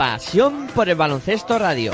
[0.00, 1.92] Pasión por el baloncesto radio.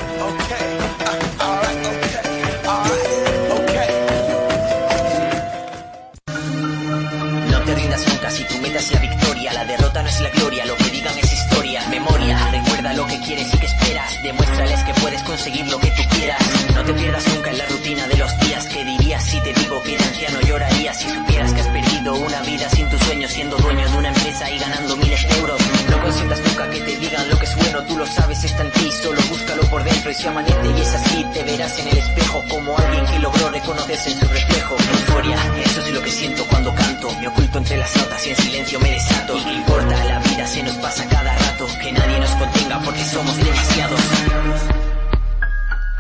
[7.51, 9.53] No te rindas nunca si tu meta es la victoria.
[9.55, 11.85] La derrota no es la gloria, lo que digan es historia.
[11.89, 14.23] Memoria, recuerda lo que quieres y que esperas.
[14.23, 16.41] Demuéstrales que puedes conseguir lo que tú quieras.
[16.77, 18.67] No te pierdas nunca en la rutina de los días.
[18.69, 18.85] que
[19.21, 22.89] si te digo que de anciano llorarías si supieras que has perdido una vida sin
[22.89, 25.61] tus sueños, siendo dueño de una empresa y ganando miles de euros?
[25.91, 28.73] No consientas nunca que te digan lo que es bueno, tú lo sabes, está en
[28.73, 30.11] ti, solo búscalo por dentro.
[30.11, 33.49] Y si amanece y es así, te verás en el espejo como alguien que logró
[33.51, 34.77] reconocerse en su reflejo.
[34.77, 37.11] Euforia, eso es lo que siento cuando canto.
[37.21, 39.39] Me oculto entre las notas y en silencio me desato.
[39.39, 40.05] ¿Y qué importa?
[40.05, 41.67] La vida se nos pasa cada rato.
[41.81, 44.01] Que nadie nos contenga porque somos demasiados.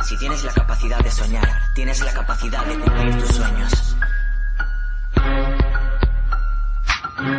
[0.07, 3.97] Si tienes la capacidad de soñar, tienes la capacidad de cumplir tus sueños.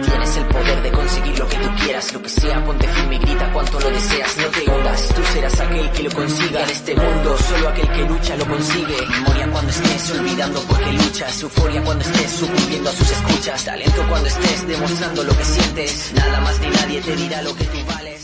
[0.06, 3.20] Tienes el poder de conseguir lo que tú quieras, lo que sea, ponte firme y
[3.20, 6.96] grita cuanto lo deseas, no te hundas, tú serás aquel que lo consiga en este
[6.96, 9.08] mundo, solo aquel que lucha lo consigue.
[9.12, 14.28] Memoria cuando estés olvidando porque luchas, euforia cuando estés sucumbiendo a sus escuchas, talento cuando
[14.28, 18.17] estés demostrando lo que sientes, nada más ni nadie te dirá lo que tú vales.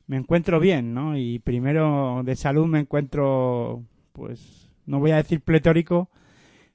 [0.08, 1.16] Me encuentro bien, ¿no?
[1.16, 6.10] Y primero de salud me encuentro, pues, no voy a decir pletórico,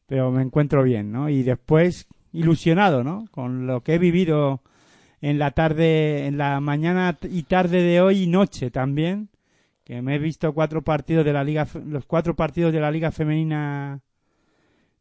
[0.06, 1.28] pero me encuentro bien, ¿no?
[1.28, 3.24] Y después ilusionado, ¿no?
[3.32, 4.62] Con lo que he vivido
[5.20, 9.28] en la tarde, en la mañana y tarde de hoy y noche también,
[9.88, 13.10] que me he visto cuatro partidos de la liga, los cuatro partidos de la liga
[13.10, 14.02] femenina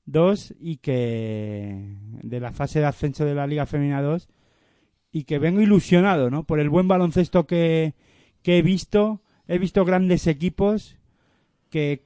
[0.05, 4.29] 2 y que de la fase de ascenso de la liga femenina 2
[5.11, 6.45] y que vengo ilusionado, ¿no?
[6.45, 7.95] Por el buen baloncesto que,
[8.41, 10.97] que he visto, he visto grandes equipos
[11.69, 12.05] que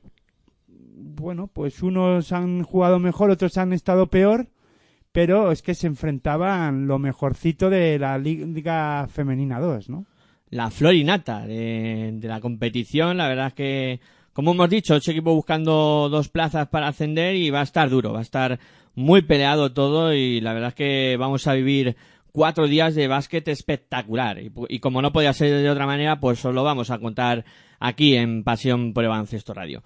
[0.67, 4.47] bueno, pues unos han jugado mejor, otros han estado peor,
[5.11, 10.07] pero es que se enfrentaban lo mejorcito de la liga femenina 2, ¿no?
[10.51, 13.17] La florinata de, de la competición.
[13.17, 13.99] La verdad es que,
[14.33, 18.13] como hemos dicho, ocho equipos buscando dos plazas para ascender y va a estar duro,
[18.13, 18.59] va a estar
[18.93, 21.95] muy peleado todo y la verdad es que vamos a vivir
[22.31, 24.39] cuatro días de básquet espectacular.
[24.39, 27.45] Y, y como no podía ser de otra manera, pues os lo vamos a contar
[27.79, 29.81] aquí en Pasión por el Baloncesto Radio.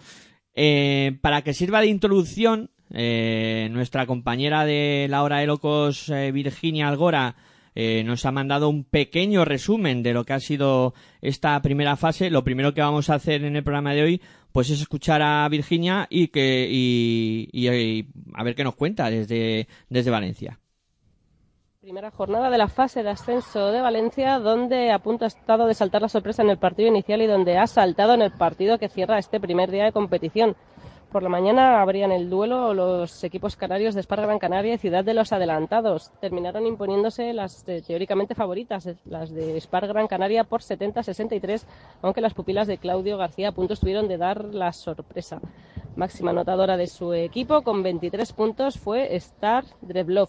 [0.53, 6.31] Eh, para que sirva de introducción, eh, nuestra compañera de la hora de locos, eh,
[6.31, 7.35] Virginia Algora,
[7.75, 12.29] eh, nos ha mandado un pequeño resumen de lo que ha sido esta primera fase.
[12.29, 15.47] Lo primero que vamos a hacer en el programa de hoy, pues es escuchar a
[15.49, 20.59] Virginia y que y, y- y a ver qué nos cuenta desde, desde Valencia.
[21.81, 25.75] Primera jornada de la fase de ascenso de Valencia, donde a punto ha estado de
[25.75, 28.89] saltar la sorpresa en el partido inicial y donde ha saltado en el partido que
[28.89, 30.55] cierra este primer día de competición.
[31.15, 35.05] Por la mañana abrían el duelo los equipos canarios de Spar Gran Canaria y Ciudad
[35.05, 36.11] de los Adelantados.
[36.19, 41.63] Terminaron imponiéndose las eh, teóricamente favoritas, eh, las de Spar Gran Canaria por 70-63,
[42.01, 45.39] aunque las pupilas de Claudio García a punto estuvieron de dar la sorpresa.
[45.95, 50.27] Máxima anotadora de su equipo con 23 puntos fue Star Drevlov,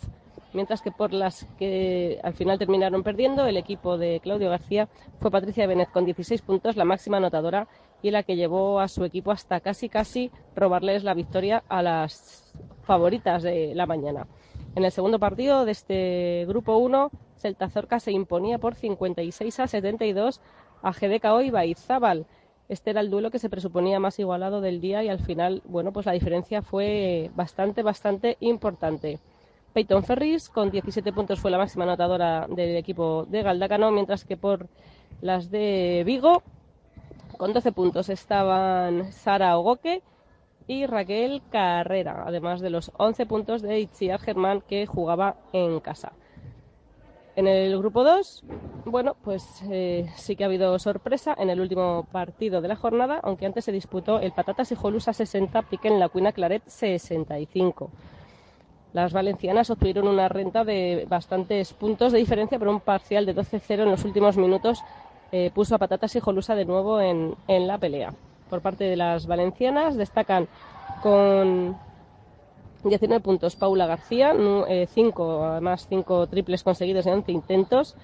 [0.53, 4.89] mientras que por las que al final terminaron perdiendo, el equipo de Claudio García
[5.21, 7.69] fue Patricia Benet con 16 puntos, la máxima anotadora
[8.03, 12.53] y la que llevó a su equipo hasta casi casi robarles la victoria a las
[12.83, 14.27] favoritas de la mañana.
[14.75, 19.67] En el segundo partido de este grupo 1, Celta Zorca se imponía por 56 a
[19.67, 20.41] 72
[20.83, 22.27] a GDKO y Baizábal.
[22.69, 25.93] Este era el duelo que se presuponía más igualado del día y al final, bueno,
[25.93, 29.19] pues la diferencia fue bastante, bastante importante.
[29.77, 34.39] Peyton Ferris con 17 puntos fue la máxima anotadora del equipo de Galdácano, mientras que
[34.39, 34.69] por
[35.21, 36.43] las de Vigo
[37.37, 40.03] con 12 puntos estaban Sara Ogoque
[40.67, 46.13] y Raquel Carrera, además de los 11 puntos de Itziar Germán que jugaba en casa.
[47.35, 48.45] En el grupo 2,
[48.87, 53.21] bueno, pues eh, sí que ha habido sorpresa en el último partido de la jornada,
[53.23, 57.91] aunque antes se disputó el Patatas y Jolusa 60, Piquen La Cuina Claret 65.
[58.97, 63.83] Las valencianas obtuvieron una renta de bastantes puntos de diferencia, pero un parcial de 12-0
[63.83, 64.83] en los últimos minutos
[65.33, 68.15] eh, puso a Patatas y Jolusa de nuevo en, la pelea.
[68.49, 70.49] Por parte de las valencianas destacan
[71.03, 71.77] con
[72.85, 77.97] 19 puntos Paula García, 5, eh, además 5 triples conseguidos en 11 intentos,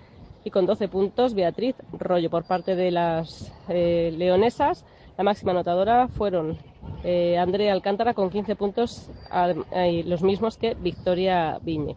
[0.44, 2.28] y con 12 puntos Beatriz Rollo.
[2.28, 4.84] Por parte de las eh, leonesas,
[5.16, 6.58] la máxima anotadora fueron
[7.38, 9.10] Andrea Alcántara con 15 puntos,
[10.04, 11.96] los mismos que Victoria Viñe.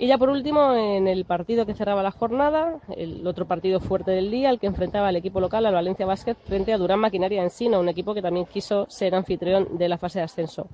[0.00, 4.12] Y ya por último, en el partido que cerraba la jornada, el otro partido fuerte
[4.12, 7.42] del día, el que enfrentaba al equipo local, al Valencia Basket, frente a Durán Maquinaria
[7.42, 10.68] Ensino, un equipo que también quiso ser anfitrión de la fase de ascenso.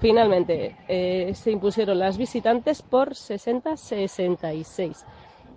[0.00, 5.04] Finalmente, eh, se impusieron las visitantes por 60-66.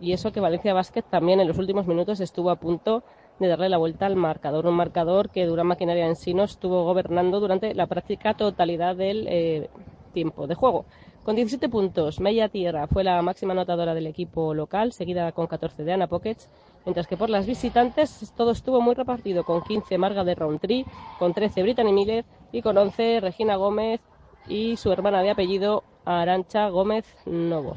[0.02, 3.04] Y eso que Valencia Basket también en los últimos minutos estuvo a punto
[3.40, 4.68] de darle la vuelta al marcador.
[4.68, 9.70] Un marcador que Durán Maquinaria Ensino estuvo gobernando durante la práctica totalidad del eh,
[10.14, 10.86] tiempo de juego.
[11.24, 15.84] Con 17 puntos, Meia Tierra fue la máxima anotadora del equipo local, seguida con 14
[15.84, 16.50] de Ana Pockets,
[16.86, 20.86] mientras que por las visitantes todo estuvo muy repartido, con 15 Marga de Roundtree,
[21.20, 24.02] con 13 Brittany Miller y con 11 Regina Gómez
[24.48, 27.76] y su hermana de apellido Arancha Gómez Novo.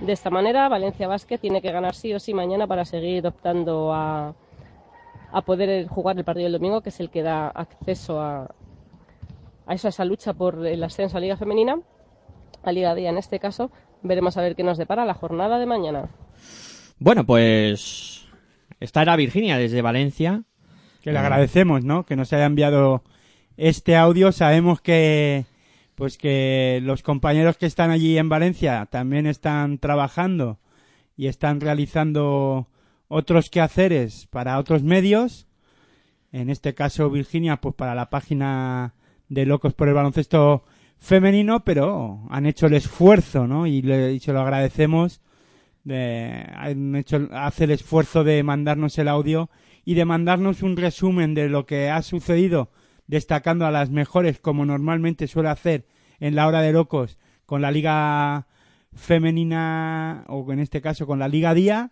[0.00, 3.92] De esta manera, Valencia Basket tiene que ganar sí o sí mañana para seguir optando
[3.92, 4.34] a,
[5.32, 8.54] a poder jugar el partido del domingo, que es el que da acceso a,
[9.66, 11.78] a, eso, a esa lucha por el ascenso a Liga Femenina
[12.62, 13.70] a Liga Día en este caso.
[14.02, 16.08] Veremos a ver qué nos depara la jornada de mañana.
[16.98, 18.26] Bueno, pues
[18.80, 20.44] esta era Virginia desde Valencia.
[21.02, 22.04] Que le agradecemos, ¿no?
[22.04, 23.02] Que nos haya enviado
[23.56, 24.32] este audio.
[24.32, 25.46] Sabemos que
[25.94, 30.58] pues que los compañeros que están allí en Valencia también están trabajando
[31.16, 32.68] y están realizando
[33.10, 35.48] otros quehaceres para otros medios.
[36.32, 38.94] En este caso Virginia, pues para la página
[39.28, 40.64] de Locos por el Baloncesto
[40.96, 43.66] femenino, pero han hecho el esfuerzo, ¿no?
[43.66, 45.20] Y, le, se lo agradecemos.
[45.82, 49.50] De, han hecho, hace el esfuerzo de mandarnos el audio
[49.84, 52.70] y de mandarnos un resumen de lo que ha sucedido,
[53.08, 55.86] destacando a las mejores, como normalmente suele hacer
[56.20, 58.46] en la hora de locos, con la liga
[58.94, 61.90] femenina, o en este caso con la liga día.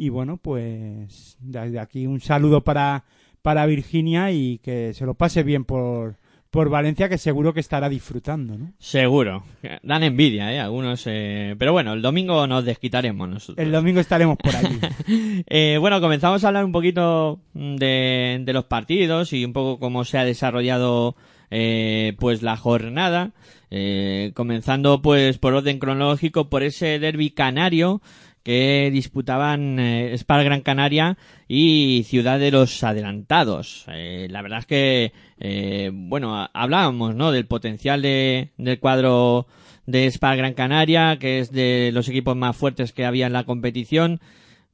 [0.00, 3.04] Y bueno, pues desde aquí un saludo para,
[3.42, 6.16] para Virginia y que se lo pase bien por,
[6.48, 8.72] por Valencia que seguro que estará disfrutando, ¿no?
[8.78, 9.44] Seguro.
[9.82, 10.58] Dan envidia, ¿eh?
[10.58, 11.02] Algunos.
[11.04, 11.54] Eh...
[11.58, 13.62] Pero bueno, el domingo nos desquitaremos nosotros.
[13.62, 14.78] El domingo estaremos por allí.
[15.46, 20.06] eh, bueno, comenzamos a hablar un poquito de, de, los partidos y un poco cómo
[20.06, 21.14] se ha desarrollado
[21.50, 23.32] eh, pues la jornada.
[23.72, 28.02] Eh, comenzando pues por orden cronológico por ese derby canario
[28.42, 31.18] que disputaban eh, Spar Gran Canaria
[31.48, 33.84] y Ciudad de los Adelantados.
[33.88, 37.32] Eh, la verdad es que, eh, bueno, hablábamos, ¿no?
[37.32, 39.46] Del potencial de, del cuadro
[39.86, 43.44] de Spar Gran Canaria, que es de los equipos más fuertes que había en la
[43.44, 44.20] competición.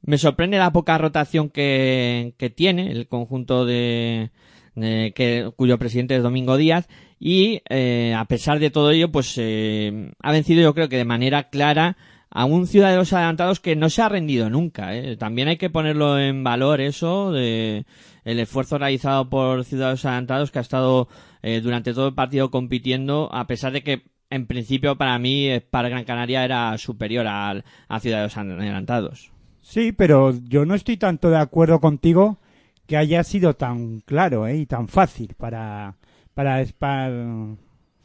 [0.01, 4.29] Me sorprende la poca rotación que, que tiene el conjunto de,
[4.77, 6.87] que, cuyo presidente es Domingo Díaz
[7.19, 11.05] y eh, a pesar de todo ello pues eh, ha vencido yo creo que de
[11.05, 11.97] manera clara
[12.29, 14.95] a un Ciudad de los Adelantados que no se ha rendido nunca.
[14.95, 15.17] ¿eh?
[15.17, 17.85] También hay que ponerlo en valor eso de
[18.25, 21.07] el esfuerzo realizado por Ciudad de los Adelantados que ha estado
[21.41, 25.61] eh, durante todo el partido compitiendo a pesar de que en principio para mí eh,
[25.61, 29.31] para Gran Canaria era superior a, a Ciudad de Adelantados.
[29.61, 32.39] Sí, pero yo no estoy tanto de acuerdo contigo
[32.87, 34.57] que haya sido tan claro ¿eh?
[34.57, 35.95] y tan fácil para,
[36.33, 37.11] para Spar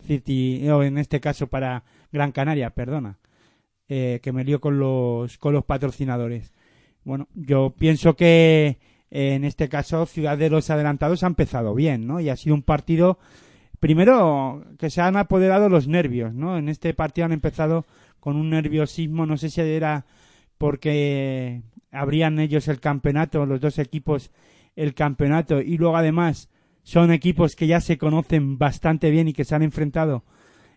[0.07, 3.19] City, o en este caso para Gran Canaria, perdona,
[3.95, 6.51] eh, que me lío con los, con los patrocinadores.
[7.05, 8.79] Bueno, yo pienso que
[9.11, 12.19] eh, en este caso Ciudad de los Adelantados ha empezado bien, ¿no?
[12.19, 13.19] Y ha sido un partido,
[13.81, 16.57] primero, que se han apoderado los nervios, ¿no?
[16.57, 17.85] En este partido han empezado
[18.19, 20.07] con un nerviosismo, no sé si era
[20.57, 24.31] porque abrían ellos el campeonato, los dos equipos
[24.75, 26.49] el campeonato y luego además
[26.83, 30.25] son equipos que ya se conocen bastante bien y que se han enfrentado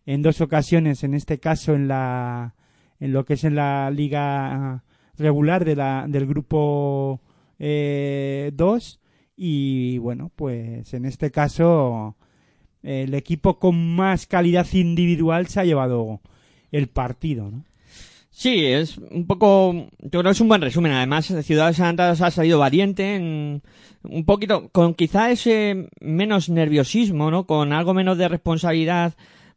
[0.05, 2.55] en dos ocasiones, en este caso en la
[2.99, 4.83] en lo que es en la liga
[5.17, 7.21] regular de la, del grupo
[7.57, 8.51] 2 eh,
[9.37, 12.15] y bueno, pues en este caso
[12.83, 16.21] el equipo con más calidad individual se ha llevado
[16.71, 17.63] el partido, ¿no?
[18.37, 20.91] Sí, es un poco, yo creo que es un buen resumen.
[20.91, 23.61] Además, Ciudad de San ha salido valiente, en,
[24.03, 27.47] un poquito, con quizá ese menos nerviosismo, ¿no?
[27.47, 29.13] Con algo menos de responsabilidad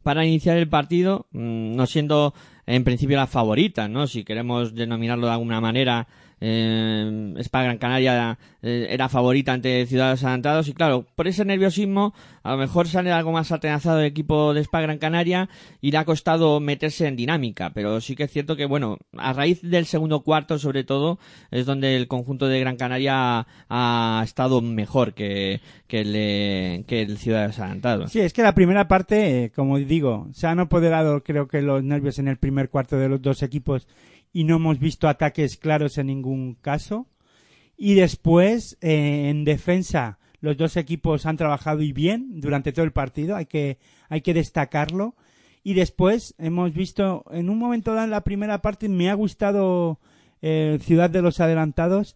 [0.09, 2.33] para iniciar el partido, mm, no siendo
[2.65, 4.07] en principio la favorita, ¿no?
[4.07, 6.07] Si queremos denominarlo de alguna manera,
[6.41, 12.13] eh, Spa Gran Canaria eh, era favorita ante Ciudadanos Adelantados y claro, por ese nerviosismo
[12.43, 15.49] a lo mejor sale algo más atenazado el equipo de Spa Gran Canaria
[15.81, 19.33] y le ha costado meterse en dinámica, pero sí que es cierto que bueno, a
[19.33, 21.19] raíz del segundo cuarto sobre todo
[21.51, 27.17] es donde el conjunto de Gran Canaria ha estado mejor que, que, el, que el
[27.17, 28.11] Ciudadanos Adelantados.
[28.11, 31.83] Sí, es que la primera parte, eh, como digo, se han apoderado creo que los
[31.83, 33.87] nervios en el primer cuarto de los dos equipos
[34.31, 37.07] y no hemos visto ataques claros en ningún caso.
[37.77, 42.91] Y después, eh, en defensa, los dos equipos han trabajado y bien durante todo el
[42.91, 43.77] partido, hay que,
[44.09, 45.15] hay que destacarlo.
[45.63, 49.99] Y después hemos visto, en un momento dado en la primera parte, me ha gustado
[50.41, 52.15] eh, Ciudad de los Adelantados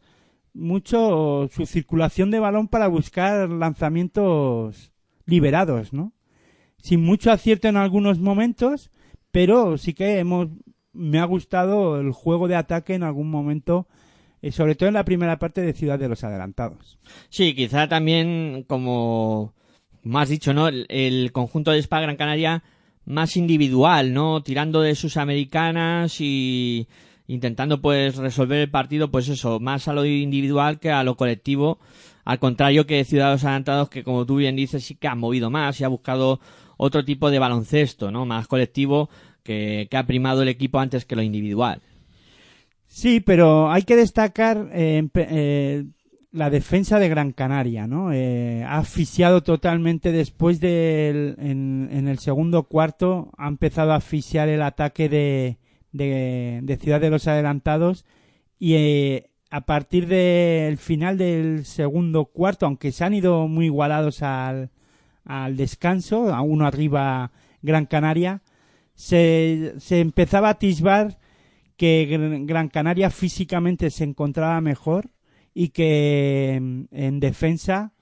[0.53, 4.93] mucho su circulación de balón para buscar lanzamientos
[5.25, 6.13] liberados, ¿no?
[6.77, 8.91] Sin mucho acierto en algunos momentos,
[9.31, 10.49] pero sí que hemos
[10.93, 13.87] me ha gustado el juego de ataque en algún momento,
[14.41, 16.99] eh, sobre todo en la primera parte de Ciudad de los Adelantados.
[17.29, 19.53] Sí, quizá también, como
[20.03, 20.67] más dicho, ¿no?
[20.67, 22.63] El, conjunto de Spa Gran Canaria
[23.05, 24.43] más individual, ¿no?
[24.43, 26.87] Tirando de sus americanas y
[27.27, 31.79] intentando pues resolver el partido, pues eso, más a lo individual que a lo colectivo.
[32.25, 35.79] Al contrario que Ciudadanos Adelantados, que como tú bien dices, sí que ha movido más
[35.79, 36.39] y ha buscado
[36.77, 38.25] otro tipo de baloncesto, ¿no?
[38.25, 39.09] Más colectivo,
[39.43, 41.81] que, ha primado el equipo antes que lo individual.
[42.87, 45.85] Sí, pero hay que destacar eh, eh,
[46.31, 48.13] la defensa de Gran Canaria, ¿no?
[48.13, 54.61] Eh, ha asfixiado totalmente después del en, el segundo cuarto, ha empezado a asfixiar el
[54.61, 55.57] ataque de,
[55.91, 58.05] de, Ciudad de los Adelantados
[58.59, 64.71] y a partir del final del segundo cuarto, aunque se han ido muy igualados al,
[65.25, 67.31] al descanso, a uno arriba
[67.61, 68.41] Gran Canaria,
[68.95, 71.17] se, se empezaba a atisbar
[71.77, 72.05] que
[72.45, 75.09] Gran Canaria físicamente se encontraba mejor
[75.53, 77.93] y que mm, en defensa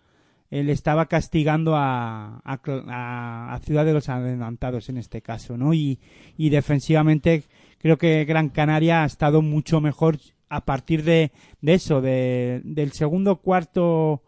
[0.50, 5.74] él estaba castigando a, a, Ciudad de los Adelantados en este caso, ¿no?
[5.74, 6.00] Y,
[6.38, 7.46] y, defensivamente
[7.78, 10.20] creo que Gran Canaria ha estado mucho mejor
[10.50, 11.32] a partir de,
[11.62, 14.24] de eso, de, del segundo cuarto,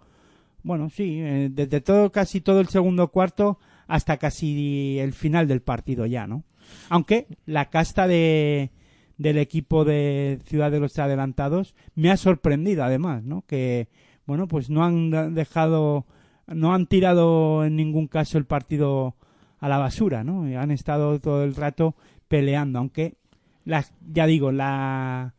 [0.63, 5.61] bueno, sí, eh, desde todo, casi todo el segundo cuarto hasta casi el final del
[5.61, 6.45] partido ya, ¿no?
[6.89, 8.71] Aunque la casta de,
[9.17, 13.43] del equipo de Ciudad de los Adelantados me ha sorprendido además, ¿no?
[13.47, 13.87] Que,
[14.25, 16.05] bueno, pues no han dejado,
[16.47, 19.15] no han tirado en ningún caso el partido
[19.59, 20.43] a la basura, ¿no?
[20.59, 21.95] han estado todo el rato
[22.27, 23.15] peleando, aunque
[23.63, 25.35] la, ya digo, la,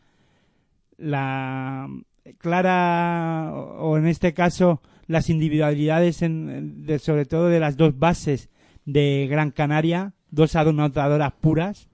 [0.97, 1.91] la
[2.39, 8.49] clara, o en este caso, las individualidades, en, de, sobre todo de las dos bases
[8.87, 11.89] de Gran Canaria, dos anotadoras puras,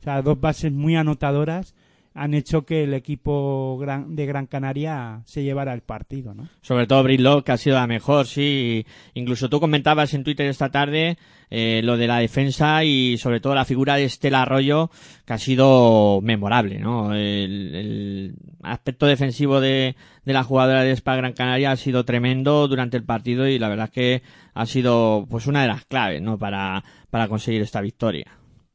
[0.00, 1.74] o sea, dos bases muy anotadoras,
[2.14, 6.48] han hecho que el equipo de Gran Canaria se llevara el partido, ¿no?
[6.62, 8.86] Sobre todo Brillo, que ha sido la mejor, sí.
[9.14, 11.18] Incluso tú comentabas en Twitter esta tarde
[11.50, 14.90] eh, lo de la defensa y sobre todo la figura de Estela Arroyo,
[15.26, 17.14] que ha sido memorable, ¿no?
[17.14, 22.96] El, aspecto defensivo de, de, la jugadora de Spa Gran Canaria ha sido tremendo durante
[22.96, 24.22] el partido y la verdad es que
[24.54, 26.38] ha sido pues una de las claves, ¿no?
[26.38, 26.82] Para,
[27.14, 28.26] para conseguir esta victoria.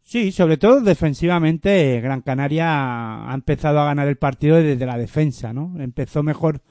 [0.01, 5.51] Sí, sobre todo defensivamente, Gran Canaria ha empezado a ganar el partido desde la defensa,
[5.51, 5.73] ¿no?
[5.77, 6.61] Empezó mejor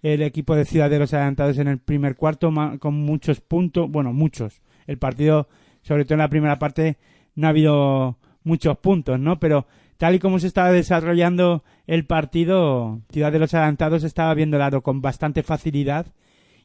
[0.00, 4.62] el equipo de Ciudaderos adelantados en el primer cuarto con muchos puntos, bueno, muchos.
[4.86, 5.46] El partido,
[5.82, 6.96] sobre todo en la primera parte,
[7.34, 9.38] no ha habido muchos puntos, ¿no?
[9.38, 9.66] Pero
[9.98, 14.62] tal y como se estaba desarrollando el partido, Ciudad de los Adelantados estaba viendo el
[14.62, 16.06] aro con bastante facilidad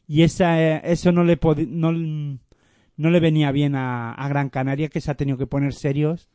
[0.08, 2.38] y esa, eso no le no,
[2.96, 6.28] no le venía bien a, Gran Canaria que se ha tenido que poner serios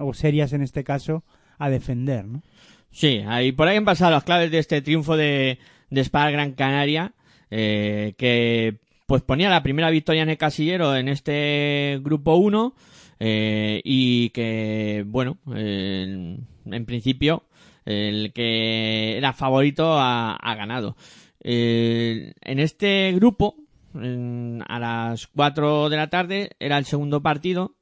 [0.00, 1.24] o serias en este caso
[1.58, 2.42] a defender, ¿no?
[2.90, 5.58] Sí, ahí por ahí han pasado las claves de este triunfo de,
[5.90, 7.12] de Gran Canaria,
[7.50, 12.74] eh, que pues ponía la primera victoria en el casillero en este grupo 1
[13.20, 17.44] eh, y que, bueno, en principio
[17.84, 20.96] el que era favorito ha, ha ganado.
[21.40, 23.56] Eh, en este grupo,
[23.98, 27.76] a las 4 de la tarde, era el segundo partido,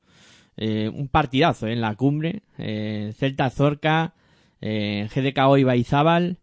[0.57, 4.15] eh, un partidazo eh, en la cumbre, eh, Celta Zorca,
[4.61, 6.39] GDKO Ibaizábal.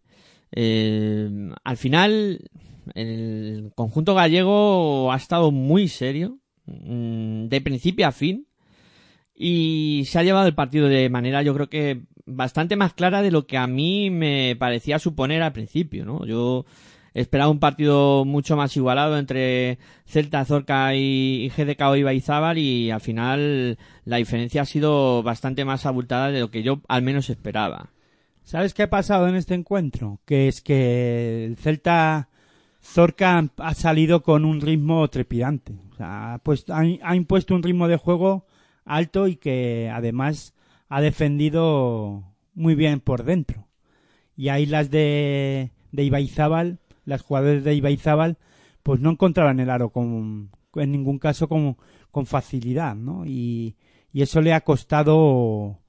[0.52, 1.28] Eh,
[1.64, 2.48] al final,
[2.94, 8.46] el conjunto gallego ha estado muy serio, mm, de principio a fin,
[9.34, 13.32] y se ha llevado el partido de manera, yo creo que bastante más clara de
[13.32, 16.24] lo que a mí me parecía suponer al principio, ¿no?
[16.24, 16.64] Yo
[17.14, 23.00] esperaba un partido mucho más igualado entre Celta, Zorca y, y GDK Ibaizábal y al
[23.00, 27.90] final la diferencia ha sido bastante más abultada de lo que yo al menos esperaba.
[28.42, 30.20] ¿Sabes qué ha pasado en este encuentro?
[30.26, 32.28] Que es que el Celta
[32.82, 35.74] Zorca ha salido con un ritmo trepidante.
[35.98, 36.38] Ha
[37.14, 38.46] impuesto un ritmo de juego
[38.84, 40.54] alto y que además
[40.88, 43.66] ha defendido muy bien por dentro.
[44.36, 48.38] Y ahí las de, de Ibaizábal, las jugadores de Ibaizábal,
[48.82, 51.76] pues no encontraban el aro con, en ningún caso con,
[52.10, 53.24] con facilidad, ¿no?
[53.26, 53.76] Y,
[54.12, 55.80] y eso le ha costado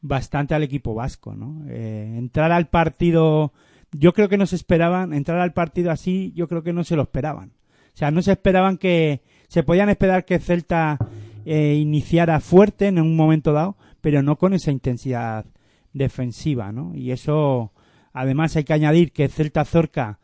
[0.00, 1.64] bastante al equipo vasco, ¿no?
[1.68, 3.52] Eh, entrar al partido,
[3.92, 6.96] yo creo que no se esperaban, entrar al partido así, yo creo que no se
[6.96, 7.52] lo esperaban.
[7.94, 10.98] O sea, no se esperaban que, se podían esperar que Celta
[11.44, 15.46] eh, iniciara fuerte en un momento dado, pero no con esa intensidad
[15.92, 16.94] defensiva, ¿no?
[16.94, 17.72] Y eso,
[18.12, 20.18] además hay que añadir que Celta Zorca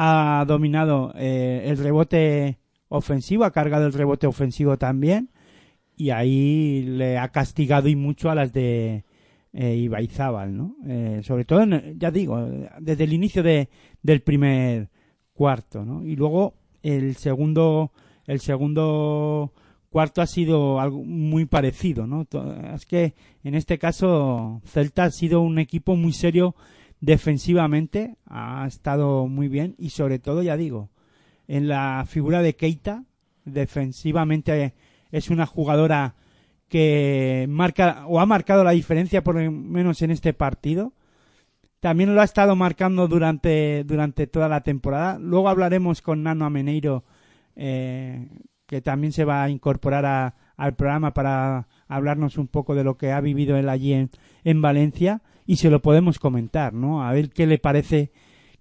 [0.00, 5.30] ha dominado eh, el rebote ofensivo, ha cargado el rebote ofensivo también,
[5.96, 9.04] y ahí le ha castigado y mucho a las de
[9.52, 10.76] eh, Ibaizábal, ¿no?
[10.86, 12.38] Eh, sobre todo, en- ya digo,
[12.78, 13.68] desde el inicio de,
[14.00, 14.88] del primer
[15.32, 16.04] cuarto, ¿no?
[16.04, 17.90] Y luego el segundo,
[18.26, 19.52] el segundo
[19.90, 22.24] cuarto ha sido algo muy parecido, ¿no?
[22.72, 26.54] Es que en este caso Celta ha sido un equipo muy serio
[27.00, 30.90] defensivamente, ha estado muy bien y sobre todo, ya digo,
[31.46, 33.04] en la figura de Keita,
[33.44, 34.74] defensivamente
[35.10, 36.14] es una jugadora
[36.68, 40.92] que marca o ha marcado la diferencia por lo menos en este partido.
[41.80, 45.18] También lo ha estado marcando durante, durante toda la temporada.
[45.18, 47.04] Luego hablaremos con Nano Ameneiro,
[47.56, 48.28] eh,
[48.66, 52.98] que también se va a incorporar a- al programa para hablarnos un poco de lo
[52.98, 54.10] que ha vivido él allí en,
[54.44, 57.02] en Valencia y se lo podemos comentar, ¿no?
[57.02, 58.12] A ver qué le parece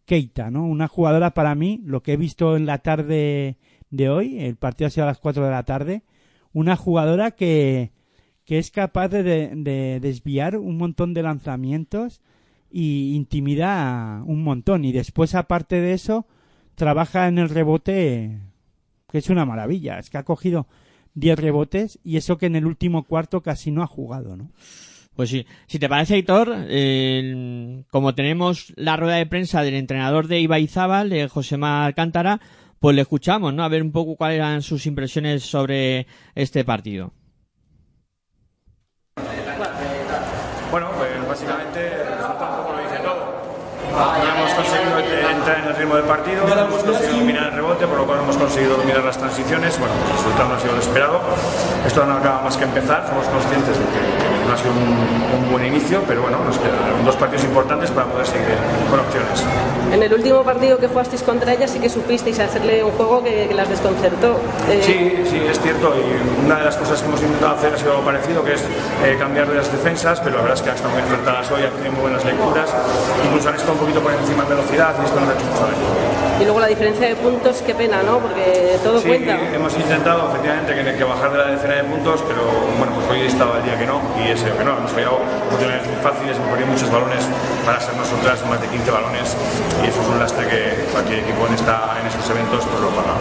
[0.05, 0.65] Keita, ¿no?
[0.65, 3.57] Una jugadora para mí, lo que he visto en la tarde
[3.89, 6.03] de hoy, el partido ha sido a las 4 de la tarde,
[6.53, 7.91] una jugadora que,
[8.45, 12.21] que es capaz de, de- de desviar un montón de lanzamientos
[12.71, 14.85] y intimida un montón.
[14.85, 16.25] Y después, aparte de eso,
[16.75, 18.39] trabaja en el rebote,
[19.11, 19.99] que es una maravilla.
[19.99, 20.67] Es que ha cogido
[21.15, 24.51] 10 rebotes y eso que en el último cuarto casi no ha jugado, ¿no?
[25.17, 30.27] Pues sí, si te parece, Hitor, eh, como tenemos la rueda de prensa del entrenador
[30.27, 32.39] de Ibaizábal, de Josema Alcántara,
[32.79, 33.63] pues le escuchamos, ¿no?
[33.63, 37.13] A ver un poco cuáles eran sus impresiones sobre este partido.
[40.69, 43.41] Bueno, pues básicamente el resultado un poco lo dice todo.
[44.23, 44.76] Ya conseguido eh,
[45.47, 48.35] entrar en el ritmo del partido, hemos conseguido dominar el rebote, por lo cual hemos
[48.37, 49.79] conseguido dominar las transiciones.
[49.79, 51.19] Bueno, el resultado no ha sido lo esperado.
[51.85, 55.51] Esto no acaba más que empezar, somos conscientes de que no ha sido un, un
[55.51, 58.47] buen inicio, pero bueno, nos quedan dos partidos importantes para poder seguir
[58.89, 59.43] con opciones.
[59.91, 63.47] En el último partido que jugasteis contra ella sí que supisteis hacerle un juego que,
[63.47, 64.39] que las desconcertó.
[64.69, 65.93] Eh, Sí, sí, es cierto.
[65.95, 68.61] Y una de las cosas que hemos intentado hacer ha sido algo parecido, que es
[69.05, 71.63] eh, cambiar de las defensas, pero la verdad es que han estado muy acertadas hoy,
[71.63, 72.69] han tenido muy buenas lecturas.
[73.25, 75.36] Incluso han estado un poquito por encima en velocidad y esto nos ha.
[76.39, 78.19] Y luego la diferencia de puntos, qué pena, ¿no?
[78.19, 79.37] Porque todo Sí, cuenta.
[79.53, 82.43] hemos intentado efectivamente que, que bajar de la decena de puntos, pero
[82.77, 84.77] bueno, pues hoy estaba el día que no, y ese que no.
[84.77, 87.25] Hemos fallado oportunidades muy fáciles, hemos perdido muchos balones
[87.65, 89.35] para ser nosotras, más de 15 balones,
[89.83, 92.89] y eso es un lastre que cualquier equipo en, esta, en esos eventos pues lo
[92.93, 93.17] paga.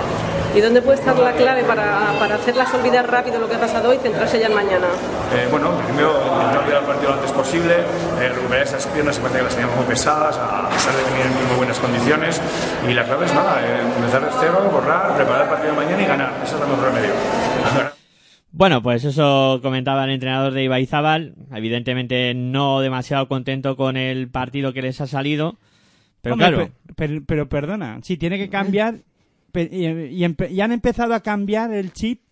[0.56, 3.90] ¿Y dónde puede estar la clave para, para hacerlas olvidar rápido lo que ha pasado
[3.90, 4.86] hoy y centrarse ya en mañana?
[5.34, 9.22] Eh, bueno, primero intentar olvidar el partido lo antes posible, eh, recuperar esas piernas que
[9.22, 12.40] parece que las teníamos muy pesadas, a pesar de en muy buenas condiciones.
[12.88, 16.02] Y la clave es nada, eh, empezar de cero, borrar, preparar el partido de mañana
[16.02, 16.32] y ganar.
[16.42, 17.12] Ese es el mejor remedio.
[18.52, 24.72] Bueno, pues eso comentaba el entrenador de Ibaizábal, evidentemente no demasiado contento con el partido
[24.72, 25.58] que les ha salido,
[26.22, 29.00] pero Hombre, claro, pe- Pero, pero perdona, sí, tiene que cambiar.
[29.56, 30.24] Y,
[30.60, 32.22] han empezado a cambiar el chip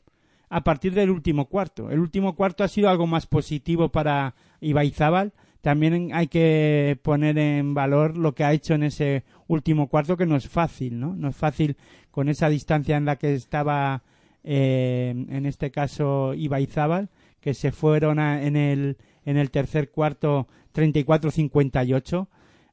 [0.49, 1.91] a partir del último cuarto.
[1.91, 5.33] El último cuarto ha sido algo más positivo para Ibaizábal.
[5.61, 10.27] También hay que poner en valor lo que ha hecho en ese último cuarto, que
[10.27, 11.17] no es fácil, ¿no?
[11.17, 11.77] No es fácil
[12.11, 14.03] con esa distancia en la que estaba,
[14.43, 17.09] eh, en este caso, Ibaizábal,
[17.41, 22.27] que se fueron en, el, en el tercer cuarto 34-58.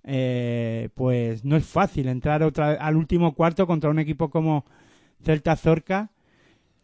[0.04, 4.66] Eh, pues no es fácil entrar otra, al último cuarto contra un equipo como
[5.24, 6.10] Celta Zorca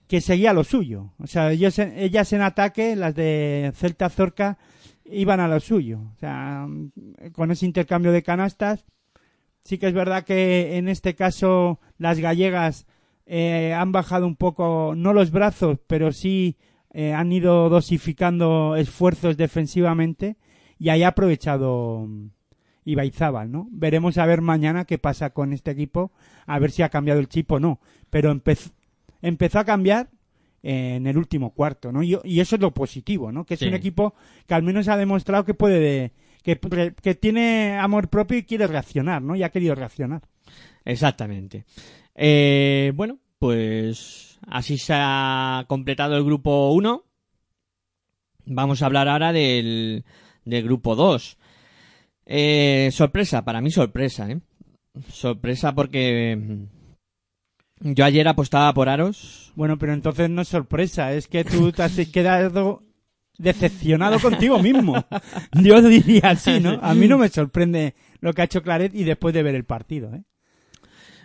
[0.07, 1.11] que seguía lo suyo.
[1.19, 4.57] O sea, ellos, ellas en ataque, las de Celta Zorca,
[5.05, 5.99] iban a lo suyo.
[6.15, 6.67] O sea,
[7.33, 8.85] con ese intercambio de canastas,
[9.63, 12.87] sí que es verdad que en este caso las gallegas
[13.25, 16.55] eh, han bajado un poco, no los brazos, pero sí
[16.93, 20.37] eh, han ido dosificando esfuerzos defensivamente
[20.79, 22.07] y ahí ha aprovechado
[22.87, 23.67] Ibaizábal, ¿no?
[23.71, 26.11] Veremos a ver mañana qué pasa con este equipo,
[26.45, 27.79] a ver si ha cambiado el chip o no.
[28.09, 28.71] Pero empezó
[29.21, 30.09] empezó a cambiar
[30.63, 32.03] en el último cuarto, ¿no?
[32.03, 33.45] Y, eso es lo positivo, ¿no?
[33.45, 34.15] Que es un equipo
[34.47, 36.59] que al menos ha demostrado que puede, que,
[37.01, 39.35] que tiene amor propio y quiere reaccionar, ¿no?
[39.35, 40.23] Y ha querido reaccionar.
[40.83, 41.65] Exactamente.
[42.15, 47.03] Eh, bueno, pues así se ha completado el grupo 1.
[48.45, 50.05] Vamos a hablar ahora del,
[50.45, 51.37] del grupo 2.
[52.27, 54.39] Eh, sorpresa, para mí sorpresa, ¿eh?
[55.09, 56.37] Sorpresa porque
[57.79, 59.53] yo ayer apostaba por Aros.
[59.55, 62.83] Bueno, pero entonces no es sorpresa, es que tú te has quedado
[63.37, 64.95] decepcionado contigo mismo.
[65.53, 66.79] Yo diría así, ¿no?
[66.81, 69.63] A mí no me sorprende lo que ha hecho Claret y después de ver el
[69.63, 70.23] partido, ¿eh?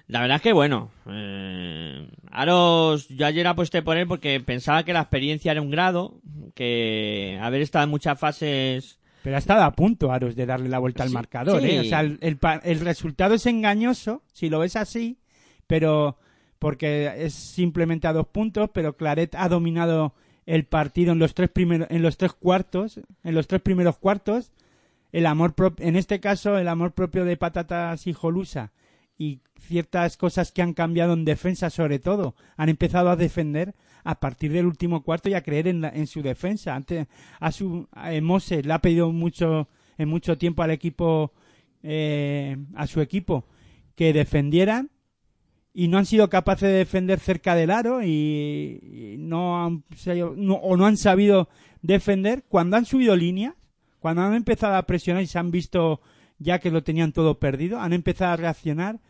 [0.08, 4.92] La verdad es que bueno, eh, Aros, yo ayer aposté por él porque pensaba que
[4.92, 6.20] la experiencia era un grado,
[6.54, 8.98] que haber estado en muchas fases...
[9.22, 11.80] Pero ha estado a punto Aros de darle la vuelta al marcador, ¿eh?
[11.80, 15.18] O sea, el, el resultado es engañoso, si lo ves así,
[15.66, 16.18] pero
[16.58, 20.14] porque es simplemente a dos puntos, pero Claret ha dominado
[20.46, 24.52] el partido en los tres primeros, en los tres cuartos, en los tres primeros cuartos.
[25.12, 28.72] El amor en este caso, el amor propio de Patatas y Jolusa
[29.18, 34.18] y ciertas cosas que han cambiado en defensa, sobre todo, han empezado a defender a
[34.18, 36.74] partir del último cuarto y a creer en, su defensa.
[36.74, 37.06] Antes,
[37.38, 41.32] a su a Mose le ha pedido mucho en mucho tiempo al equipo,
[41.82, 43.46] eh, a su equipo,
[43.94, 44.90] que defendieran
[45.74, 49.84] y no han sido capaces de defender cerca del aro y, no han
[50.60, 51.48] o no han sabido
[51.80, 53.54] defender cuando han subido líneas,
[53.98, 56.00] cuando han empezado a presionar y se han visto
[56.38, 59.00] ya que lo tenían todo perdido, han empezado a reaccionar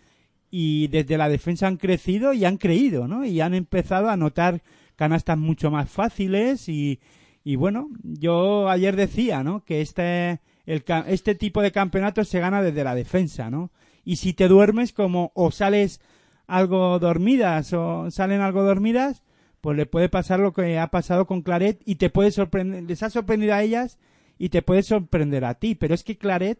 [0.51, 3.25] y desde la defensa han crecido y han creído, ¿no?
[3.25, 4.63] Y han empezado a notar
[4.97, 7.01] canastas mucho más fáciles y,
[7.45, 9.65] y bueno, yo ayer decía, ¿no?
[9.65, 13.71] Que este, el, este tipo de campeonato se gana desde la defensa, ¿no?
[14.05, 16.01] Y si te duermes como o sales
[16.47, 19.23] algo dormidas o salen algo dormidas,
[19.61, 23.03] pues le puede pasar lo que ha pasado con Claret y te puede sorprender, les
[23.03, 23.99] ha sorprendido a ellas
[24.39, 25.75] y te puede sorprender a ti.
[25.75, 26.59] Pero es que Claret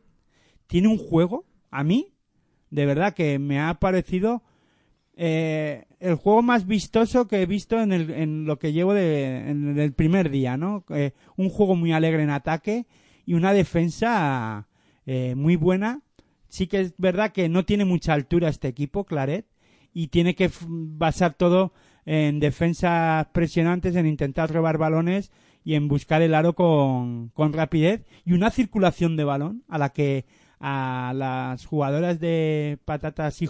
[0.69, 2.15] tiene un juego, a mí,
[2.71, 4.43] de verdad que me ha parecido
[5.17, 9.49] eh, el juego más vistoso que he visto en, el, en lo que llevo de,
[9.49, 10.85] en el primer día, ¿no?
[10.91, 12.87] Eh, un juego muy alegre en ataque
[13.25, 14.67] y una defensa
[15.07, 16.03] eh, muy buena.
[16.49, 19.47] Sí que es verdad que no tiene mucha altura este equipo, Claret,
[19.95, 21.73] y tiene que basar todo
[22.05, 25.31] en defensas presionantes, en intentar robar balones
[25.65, 29.91] y en buscar el aro con, con rapidez y una circulación de balón a la
[29.91, 30.27] que
[30.59, 33.47] a las jugadoras de patatas y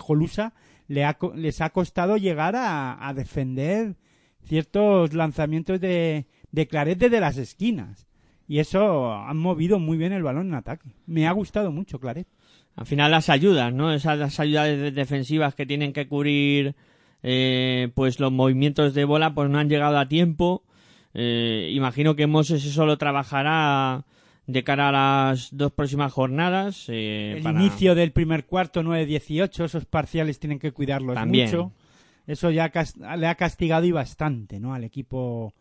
[0.89, 3.97] le les ha costado llegar a, a defender
[4.45, 6.27] ciertos lanzamientos de,
[6.69, 8.07] Claret desde las esquinas.
[8.49, 10.91] Y eso han movido muy bien el balón en ataque.
[11.07, 12.27] Me ha gustado mucho Claret
[12.77, 13.93] al final las ayudas, ¿no?
[13.93, 16.75] Esas ayudas defensivas que tienen que cubrir
[17.23, 20.65] eh, pues los movimientos de bola pues no han llegado a tiempo.
[21.15, 24.07] Eh, imagino que Moses eso lo trabajará
[24.47, 26.87] de cara a las dos próximas jornadas.
[26.89, 31.73] Eh, el inicio del primer cuarto 9-18, esos parciales tienen que cuidarlos mucho.
[32.27, 32.71] Eso ya
[33.17, 34.75] le ha castigado y bastante, ¿no?
[34.75, 35.55] Al equipo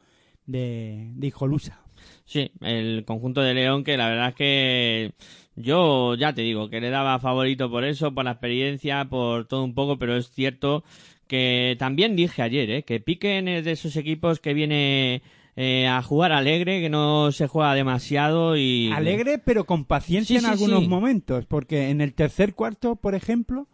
[0.46, 1.82] de, de Hijolusa.
[2.26, 5.12] Sí, el conjunto de León que la verdad es que
[5.56, 9.64] yo ya te digo que le daba favorito por eso, por la experiencia, por todo
[9.64, 10.84] un poco, pero es cierto
[11.28, 12.84] que también dije ayer, ¿eh?
[12.84, 15.22] que Piquen es de esos equipos que viene
[15.56, 18.92] eh, a jugar alegre, que no se juega demasiado y...
[18.92, 23.68] Alegre, pero con paciencia en algunos momentos, porque en el tercer cuarto, por ejemplo,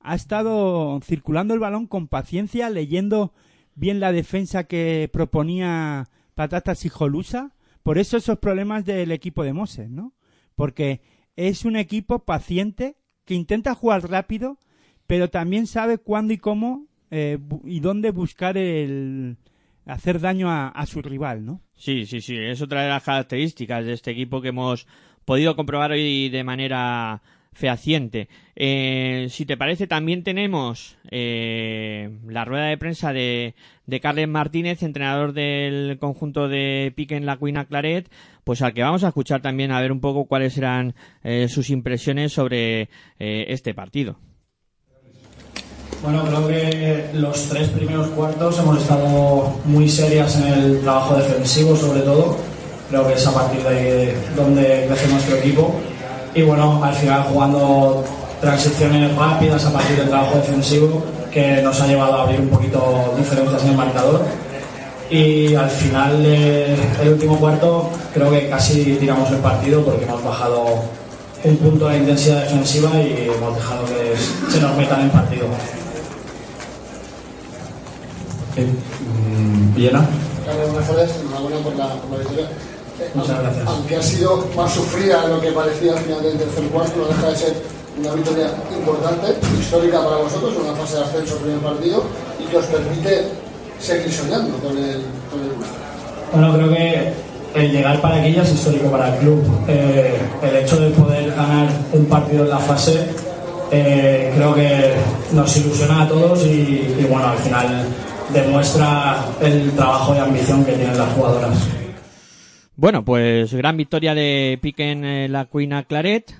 [0.00, 3.32] ha estado circulando el balón con paciencia, leyendo
[3.74, 7.54] bien la defensa que proponía Patatas y Jolusa.
[7.82, 10.14] Por eso esos problemas del equipo de Moses, ¿no?
[10.54, 11.00] porque
[11.36, 14.58] es un equipo paciente que intenta jugar rápido,
[15.06, 19.36] pero también sabe cuándo y cómo eh, y dónde buscar el,
[19.86, 21.60] hacer daño a, su rival, ¿no?
[21.76, 24.86] Sí, sí, sí, es otra de las características de este equipo que hemos
[25.24, 28.28] podido comprobar hoy de manera fehaciente.
[28.56, 33.54] Eh, si te parece, también tenemos eh, la rueda de prensa de,
[33.86, 38.10] de Carles Martínez, entrenador del conjunto de Pique en la Cuina Claret,
[38.44, 41.70] pues al que vamos a escuchar también a ver un poco cuáles eran eh, sus
[41.70, 44.18] impresiones sobre eh, este partido.
[46.04, 51.74] Bueno, creo que los tres primeros cuartos hemos estado muy serias en el trabajo defensivo,
[51.74, 52.36] sobre todo.
[52.90, 55.74] Creo que es a partir de ahí donde crece nuestro equipo.
[56.34, 58.04] Y bueno, al final jugando
[58.38, 63.14] transiciones rápidas a partir del trabajo defensivo que nos ha llevado a abrir un poquito
[63.16, 64.26] diferencias en el marcador.
[65.08, 70.66] Y al final del último cuarto creo que casi tiramos el partido porque hemos bajado
[71.44, 75.46] un punto la intensidad defensiva y hemos dejado que se nos metan en partido.
[79.74, 80.06] Viena.
[80.46, 81.10] Carlos, buenas tardes.
[81.26, 82.44] Enhorabuena por la, por la victoria.
[83.00, 83.66] Eh, Muchas aunque- gracias.
[83.68, 87.06] Aunque ha sido más sufrida de lo que parecía al final del tercer cuarto, no
[87.08, 87.54] deja de ser
[87.98, 89.26] una victoria importante,
[89.60, 92.02] histórica para vosotros, una fase de ascenso primer partido
[92.40, 93.24] y que os permite
[93.80, 95.50] seguir soñando con el, con el.
[96.32, 97.12] Bueno, creo que
[97.60, 99.42] el llegar para aquí ya es histórico para el club.
[99.68, 103.06] Eh, el hecho de poder ganar un partido en la fase
[103.70, 104.94] eh, creo que
[105.32, 107.86] nos ilusiona a todos y, y, bueno, al final
[108.34, 111.68] demuestra el trabajo y ambición que tienen las jugadoras.
[112.76, 116.34] Bueno, pues gran victoria de Pique en eh, la Cuina Claret.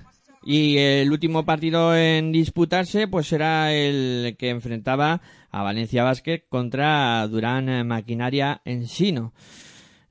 [0.47, 7.25] Y el último partido en disputarse, pues será el que enfrentaba a Valencia Basket contra
[7.27, 9.33] Durán eh, Maquinaria en Sino.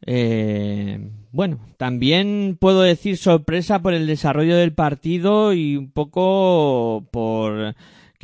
[0.06, 7.74] Eh, bueno, también puedo decir sorpresa por el desarrollo del partido y un poco por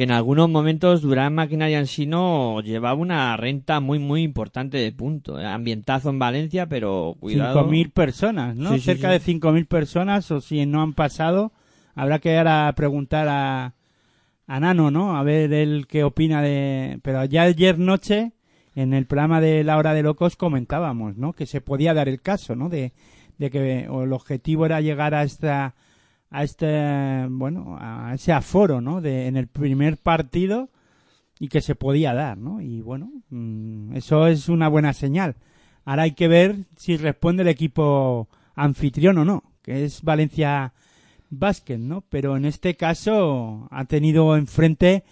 [0.00, 4.92] que en algunos momentos Durán Maquinaria en Sino llevaba una renta muy muy importante de
[4.92, 5.36] punto.
[5.36, 7.68] Ambientazo en Valencia, pero cuidado.
[7.68, 8.70] 5.000 personas, ¿no?
[8.70, 9.34] Sí, sí, Cerca sí.
[9.34, 11.52] de 5.000 personas, o si no han pasado,
[11.94, 13.74] habrá que ahora preguntar a,
[14.46, 15.18] a Nano, ¿no?
[15.18, 16.98] A ver él qué opina de...
[17.02, 18.32] Pero ya ayer noche,
[18.74, 21.34] en el programa de La Hora de Locos, comentábamos, ¿no?
[21.34, 22.70] Que se podía dar el caso, ¿no?
[22.70, 22.94] De,
[23.36, 25.74] de que el objetivo era llegar a esta
[26.30, 30.70] a este bueno a ese aforo no de en el primer partido
[31.38, 35.36] y que se podía dar no y bueno mm, eso es una buena señal.
[35.84, 40.72] Ahora hay que ver si responde el equipo anfitrión o no que es Valencia
[41.30, 45.04] Basket no pero en este caso ha tenido enfrente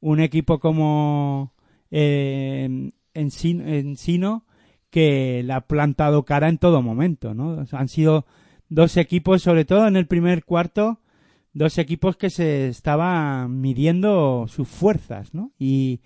[0.00, 1.52] un equipo como
[1.90, 4.44] eh, Ensino,
[4.90, 8.26] que le ha plantado cara en todo momento no han sido
[8.70, 11.00] dos equipos, sobre todo en el primer cuarto,
[11.52, 15.52] dos equipos que se estaban midiendo sus fuerzas, ¿no?
[15.58, 16.00] Y,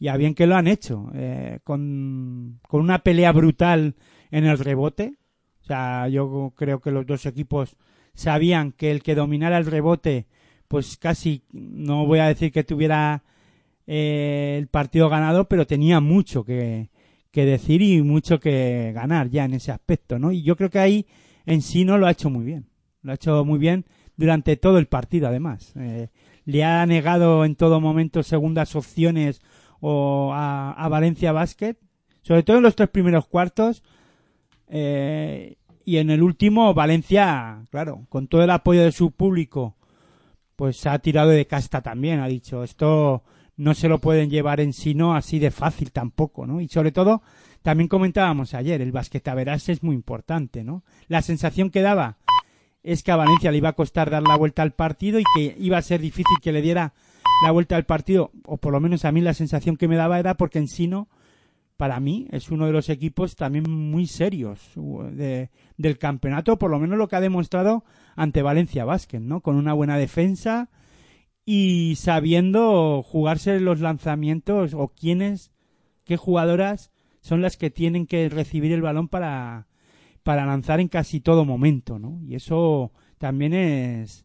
[0.00, 3.94] y a bien que lo han hecho, eh, con, con una pelea brutal
[4.30, 5.18] en el rebote.
[5.62, 7.76] O sea, yo creo que los dos equipos
[8.14, 10.26] sabían que el que dominara el rebote,
[10.68, 13.24] pues casi, no voy a decir que tuviera
[13.86, 16.88] eh, el partido ganado, pero tenía mucho que,
[17.30, 20.32] que decir y mucho que ganar ya en ese aspecto, ¿no?
[20.32, 21.06] Y yo creo que ahí
[21.46, 22.66] en sí no lo ha hecho muy bien.
[23.02, 25.72] Lo ha hecho muy bien durante todo el partido, además.
[25.76, 26.08] Eh,
[26.44, 29.40] le ha negado en todo momento segundas opciones
[29.80, 31.76] o a, Valencia Basket,
[32.22, 33.82] sobre todo en los tres primeros cuartos.
[34.68, 39.76] Eh, y en el último, Valencia, claro, con todo el apoyo de su público,
[40.56, 42.18] pues ha tirado de casta también.
[42.18, 43.22] Ha dicho, esto
[43.56, 46.60] no se lo pueden llevar en sí, no así de fácil tampoco, ¿no?
[46.60, 47.22] Y sobre todo,
[47.66, 50.84] también comentábamos ayer, el basquetaveras es muy importante, ¿no?
[51.08, 52.16] La sensación que daba
[52.84, 55.56] es que a Valencia le iba a costar dar la vuelta al partido y que
[55.58, 56.92] iba a ser difícil que le diera
[57.44, 60.20] la vuelta al partido, o por lo menos a mí la sensación que me daba
[60.20, 61.08] era porque Ensino,
[61.76, 66.70] para mí, es uno de los equipos también muy serios uh, de- del campeonato, por
[66.70, 67.82] lo menos lo que ha demostrado
[68.14, 69.40] ante Valencia Basket, ¿no?
[69.40, 70.70] Con una buena defensa
[71.44, 75.50] y sabiendo jugarse los lanzamientos o quiénes,
[76.04, 76.92] qué jugadoras
[77.26, 79.66] son las que tienen que recibir el balón para,
[80.22, 82.20] para lanzar en casi todo momento, ¿no?
[82.24, 84.24] Y eso también es,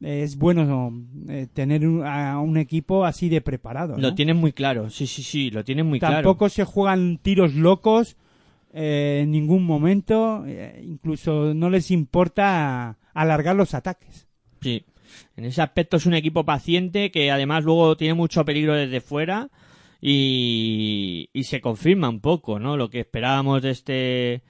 [0.00, 0.92] es bueno
[1.28, 3.94] eh, tener un, a un equipo así de preparado.
[3.96, 4.02] ¿no?
[4.02, 6.50] Lo tienen muy claro, sí, sí, sí, lo tienen muy Tampoco claro.
[6.50, 8.16] se juegan tiros locos
[8.72, 14.26] eh, en ningún momento, eh, incluso no les importa alargar los ataques.
[14.60, 14.84] Sí.
[15.36, 19.50] En ese aspecto es un equipo paciente que además luego tiene mucho peligro desde fuera
[20.00, 22.76] y, se confirma un poco, ¿no?
[22.76, 24.42] Lo que esperábamos de este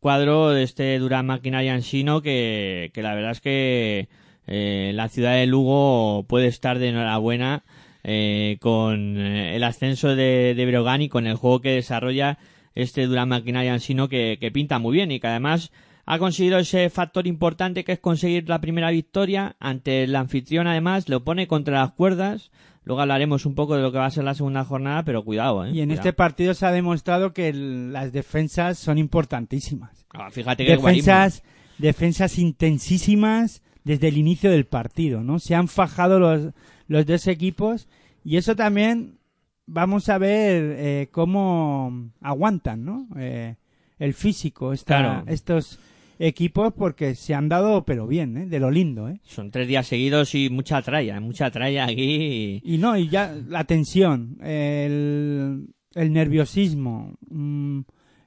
[0.00, 4.08] cuadro, de este Durán Maquinaria Ansino, que, que la verdad es que
[4.46, 7.64] eh, la ciudad de Lugo puede estar de enhorabuena
[8.04, 12.38] eh, con eh, el ascenso de, de Breogán y con el juego que desarrolla
[12.74, 15.72] este Durán Maquinaria Ansino que, que pinta muy bien y que además
[16.06, 21.08] ha conseguido ese factor importante que es conseguir la primera victoria ante el anfitrión además
[21.08, 22.50] lo pone contra las cuerdas
[22.88, 25.64] luego hablaremos un poco de lo que va a ser la segunda jornada pero cuidado
[25.66, 25.68] ¿eh?
[25.72, 26.08] Y en Cuidado.
[26.08, 30.06] este partido se ha demostrado que el- las defensas son importantísimas.
[30.14, 31.42] Ah, fíjate que Defensas,
[31.76, 35.38] defensas intensísimas desde el inicio del partido, ¿no?
[35.38, 36.54] Se han fajado los,
[36.86, 37.88] los dos equipos
[38.24, 39.18] y eso también
[39.66, 43.06] vamos a ver eh, cómo aguantan, ¿no?
[43.18, 43.56] Eh,
[43.98, 45.24] el físico, esta- Claro.
[45.26, 45.78] estos
[46.18, 48.46] equipos porque se han dado pero bien, ¿eh?
[48.46, 49.20] De lo lindo, ¿eh?
[49.22, 53.64] son tres días seguidos y mucha tralla mucha tralla aquí Y no, y ya la
[53.64, 57.80] tensión, el, el nerviosismo, mm,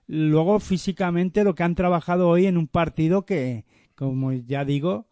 [0.08, 5.08] luego físicamente lo que han trabajado hoy en un partido que, como ya digo,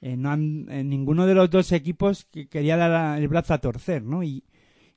[0.00, 3.58] eh, no han, eh, ninguno de los dos equipos que quería dar el brazo a
[3.58, 4.22] torcer, ¿no?
[4.22, 4.44] Y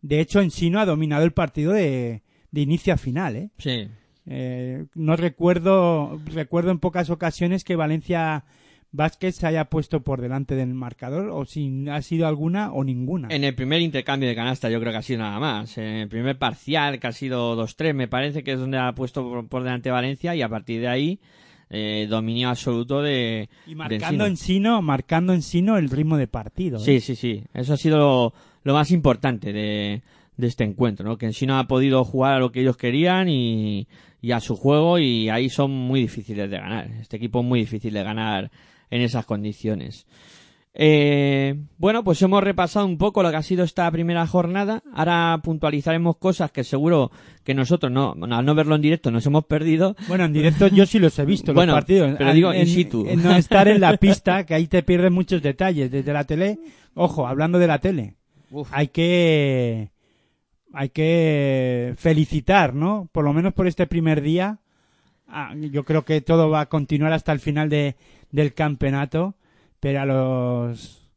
[0.02, 3.50] de hecho Ensino ha dominado el partido de, de inicio a final, ¿eh?
[3.58, 3.88] sí
[4.28, 8.44] Eh, no recuerdo, recuerdo en pocas ocasiones que Valencia
[8.92, 13.28] Vázquez se haya puesto por delante del marcador, o si ha sido alguna o ninguna.
[13.30, 15.78] En el primer intercambio de canasta yo creo que ha sido nada más.
[15.78, 19.46] En el primer parcial, que ha sido 2-3, me parece que es donde ha puesto
[19.48, 21.20] por, delante Valencia y a partir de ahí
[21.70, 23.50] eh, dominio absoluto de...
[23.66, 24.26] Y de marcando Ensino.
[24.26, 26.78] en Sino, marcando en Sino el ritmo de partido.
[26.78, 26.82] ¿eh?
[26.82, 27.44] Sí, sí, sí.
[27.54, 28.34] Eso ha sido lo,
[28.64, 30.02] lo más importante de,
[30.38, 31.18] de este encuentro, ¿no?
[31.18, 33.88] Que Ensino ha podido jugar a lo que ellos querían y,
[34.26, 36.90] y a su juego y ahí son muy difíciles de ganar.
[37.00, 38.50] Este equipo es muy difícil de ganar
[38.90, 40.08] en esas condiciones.
[40.74, 44.82] Eh, bueno, pues hemos repasado un poco lo que ha sido esta primera jornada.
[44.96, 47.12] Ahora puntualizaremos cosas que seguro
[47.44, 49.96] que nosotros no, al no verlo en directo nos hemos perdido.
[50.08, 52.16] Bueno, en directo yo sí los he visto, Bueno, los partidos.
[52.18, 53.06] pero digo in en, situ.
[53.08, 55.92] en no estar en la pista, que ahí te pierdes muchos detalles.
[55.92, 56.58] Desde la tele,
[56.96, 58.16] ojo, hablando de la tele,
[58.50, 58.70] Uf.
[58.72, 59.92] hay que
[60.76, 63.08] hay que felicitar, ¿no?
[63.12, 64.60] Por lo menos por este primer día.
[65.28, 67.96] Ah, yo creo que todo va a continuar hasta el final de,
[68.32, 69.36] del campeonato,
[69.80, 71.08] pero a los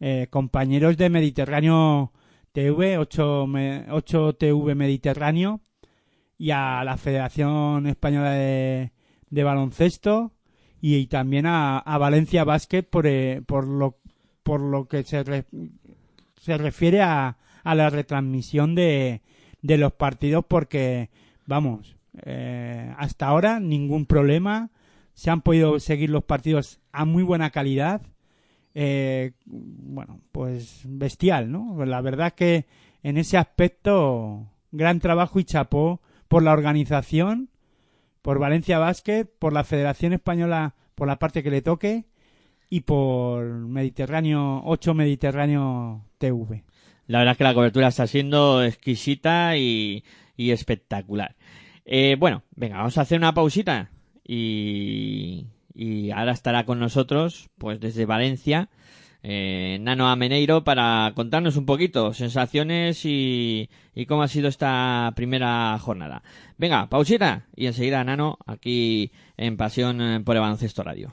[0.00, 2.12] eh, compañeros de Mediterráneo
[2.52, 5.60] TV, 8, me- 8 TV Mediterráneo,
[6.38, 8.92] y a la Federación Española de,
[9.30, 10.32] de Baloncesto
[10.82, 13.96] y, también a, a Valencia Basket por, eh, por, lo,
[14.42, 15.24] por lo que se,
[16.38, 19.22] se refiere a, a la retransmisión de,
[19.60, 21.10] de los partidos porque,
[21.46, 24.70] vamos, eh, hasta ahora ningún problema,
[25.14, 28.02] se han podido seguir los partidos a muy buena calidad.
[28.74, 31.84] Eh, bueno, pues bestial, ¿no?
[31.84, 32.66] La verdad que
[33.02, 37.50] en ese aspecto, gran trabajo y chapó por la organización,
[38.22, 42.04] por Valencia Basket, por la Federación Española, por la parte que le toque,
[42.70, 46.62] y por Mediterráneo, 8 Mediterráneo TV.
[47.06, 50.02] La verdad es que la cobertura está siendo exquisita y,
[50.36, 51.36] espectacular.
[51.84, 53.90] Eh, bueno, venga, vamos a hacer una pausita
[54.26, 55.46] y,
[56.14, 58.68] ahora estará con nosotros, pues desde Valencia,
[59.22, 65.78] eh, Nano Ameneiro para contarnos un poquito sensaciones y, y cómo ha sido esta primera
[65.78, 66.22] jornada.
[66.58, 71.12] Venga, pausita y enseguida Nano aquí en Pasión por el Baloncesto Radio.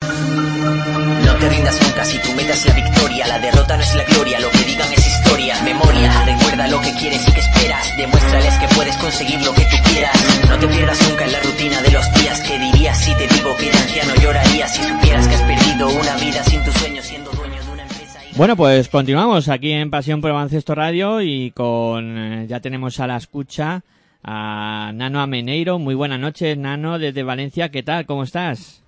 [0.00, 3.26] No te rindas nunca si tu meta es la victoria.
[3.26, 5.62] La derrota no es la gloria, lo que digan es historia.
[5.62, 7.96] Memoria, recuerda lo que quieres y que esperas.
[7.98, 10.16] Demuéstrales que puedes conseguir lo que tú quieras.
[10.48, 12.40] No te pierdas nunca en la rutina de los días.
[12.48, 16.16] ¿Qué dirías si te digo que de anciano llorarías si supieras que has perdido una
[16.16, 18.20] vida sin tus sueños siendo dueño de una empresa?
[18.32, 22.98] y- Bueno, pues continuamos aquí en Pasión por Baloncesto Radio y con eh, ya tenemos
[23.00, 23.82] a la escucha
[24.24, 25.78] a Nano Ameneiro.
[25.78, 27.70] Muy buenas noches, Nano, desde Valencia.
[27.70, 28.06] ¿Qué tal?
[28.06, 28.78] ¿Cómo estás?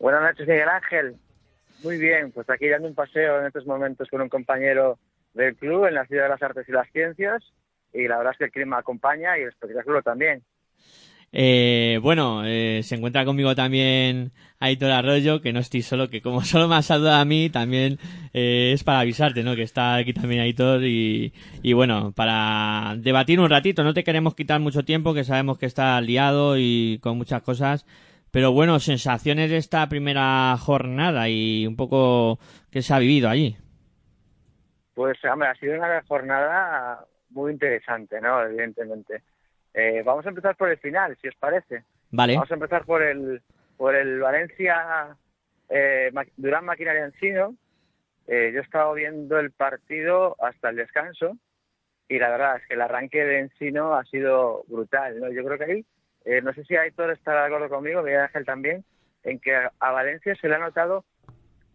[0.00, 1.16] Buenas noches, Miguel Ángel.
[1.84, 4.98] Muy bien, pues aquí dando un paseo en estos momentos con un compañero
[5.34, 7.42] del club en la Ciudad de las Artes y las Ciencias
[7.92, 10.42] y la verdad es que el clima acompaña y el espectáculo también.
[11.32, 16.40] Eh, bueno, eh, se encuentra conmigo también Aitor Arroyo, que no estoy solo, que como
[16.44, 17.98] solo me ha saludado a mí, también
[18.32, 19.54] eh, es para avisarte, ¿no?
[19.54, 24.34] Que está aquí también Aitor y, y bueno, para debatir un ratito, no te queremos
[24.34, 27.84] quitar mucho tiempo, que sabemos que está liado y con muchas cosas,
[28.30, 32.38] pero bueno, sensaciones de esta primera jornada y un poco
[32.70, 33.56] que se ha vivido allí.
[34.94, 38.42] Pues, hombre, ha sido una jornada muy interesante, ¿no?
[38.42, 39.22] Evidentemente.
[39.72, 41.84] Eh, vamos a empezar por el final, si os parece.
[42.10, 42.34] Vale.
[42.34, 43.40] Vamos a empezar por el,
[43.76, 45.16] por el Valencia
[45.68, 47.54] eh, Durán Maquinaria Encino.
[48.26, 51.36] Eh, yo he estado viendo el partido hasta el descanso
[52.08, 55.20] y la verdad es que el arranque de Encino ha sido brutal.
[55.20, 55.30] ¿no?
[55.32, 55.86] Yo creo que ahí,
[56.24, 58.84] eh, no sé si Aitor estará de acuerdo conmigo, Miguel Ángel también,
[59.22, 61.04] en que a, Valencia se le ha notado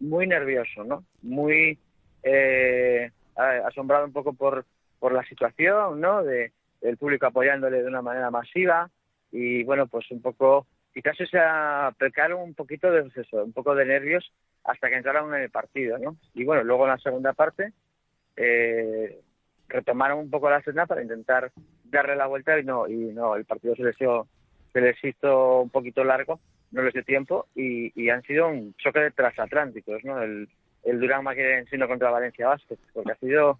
[0.00, 1.04] muy nervioso, ¿no?
[1.22, 1.78] Muy
[2.22, 4.64] eh, asombrado un poco por,
[4.98, 6.22] por la situación, ¿no?
[6.22, 8.90] De, del público apoyándole de una manera masiva
[9.32, 13.84] y bueno, pues un poco, quizás se aplicaron un poquito de eso, un poco de
[13.84, 14.30] nervios
[14.64, 16.16] hasta que entraron en el partido, ¿no?
[16.34, 17.72] Y bueno, luego en la segunda parte
[18.36, 19.20] eh,
[19.68, 21.50] retomaron un poco la senda para intentar
[21.96, 24.26] darle la vuelta y no, y no, el partido se les hizo,
[24.72, 26.40] se les hizo un poquito largo,
[26.72, 30.22] no les dio tiempo y, y han sido un choque de transatlánticos, ¿no?
[30.22, 30.48] El,
[30.84, 33.58] el Durán Maquinaria Encino contra Valencia Basket, porque ha sido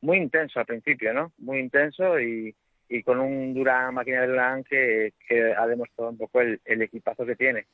[0.00, 1.32] muy intenso al principio, ¿no?
[1.38, 2.54] Muy intenso y,
[2.88, 6.82] y con un Durán Máquina de Durán que, que ha demostrado un poco el, el
[6.82, 7.66] equipazo que tiene.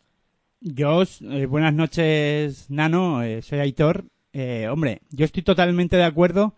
[0.60, 4.04] Yo, eh, buenas noches, Nano, eh, soy Aitor.
[4.32, 6.54] Eh, hombre, yo estoy totalmente de acuerdo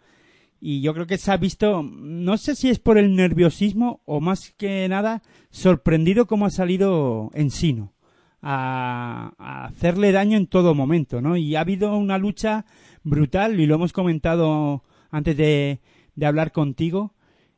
[0.65, 4.21] y yo creo que se ha visto, no sé si es por el nerviosismo o
[4.21, 7.95] más que nada, sorprendido cómo ha salido Ensino
[8.41, 11.37] a, a hacerle daño en todo momento, ¿no?
[11.37, 12.65] Y ha habido una lucha
[13.03, 15.81] brutal y lo hemos comentado antes de,
[16.15, 17.13] de hablar contigo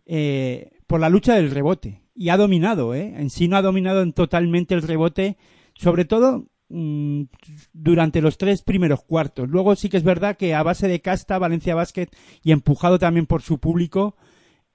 [0.06, 3.12] eh, por la lucha del rebote y ha dominado, ¿eh?
[3.18, 5.36] Ensino ha dominado en totalmente el rebote
[5.74, 7.22] sobre todo mm,
[7.72, 9.48] durante los tres primeros cuartos.
[9.48, 12.08] Luego sí que es verdad que a base de casta, Valencia Basket
[12.42, 14.16] y empujado también por su público,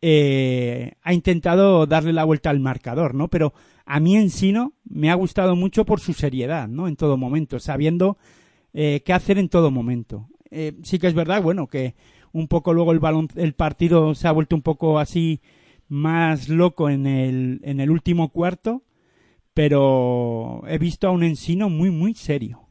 [0.01, 3.27] eh, ha intentado darle la vuelta al marcador, ¿no?
[3.27, 3.53] Pero
[3.85, 6.87] a mí en sí no me ha gustado mucho por su seriedad, ¿no?
[6.87, 8.17] En todo momento, sabiendo
[8.73, 10.29] eh, qué hacer en todo momento.
[10.51, 11.95] Eh, sí que es verdad, bueno, que
[12.31, 15.41] un poco luego el balón, el partido se ha vuelto un poco así
[15.89, 18.83] más loco en el, en el último cuarto,
[19.53, 22.61] pero he visto a un ensino muy, muy serio.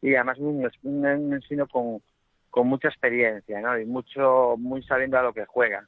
[0.00, 2.02] Y además un, un, ensino con,
[2.50, 3.78] con mucha experiencia, ¿no?
[3.78, 5.86] Y mucho, muy sabiendo a lo que juega.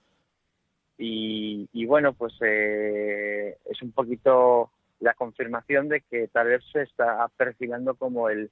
[0.97, 6.83] Y, y bueno, pues eh, es un poquito la confirmación de que tal vez se
[6.83, 8.51] está perfilando como el,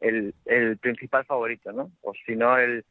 [0.00, 1.90] el, el principal favorito, ¿no?
[2.02, 2.84] O si no, el,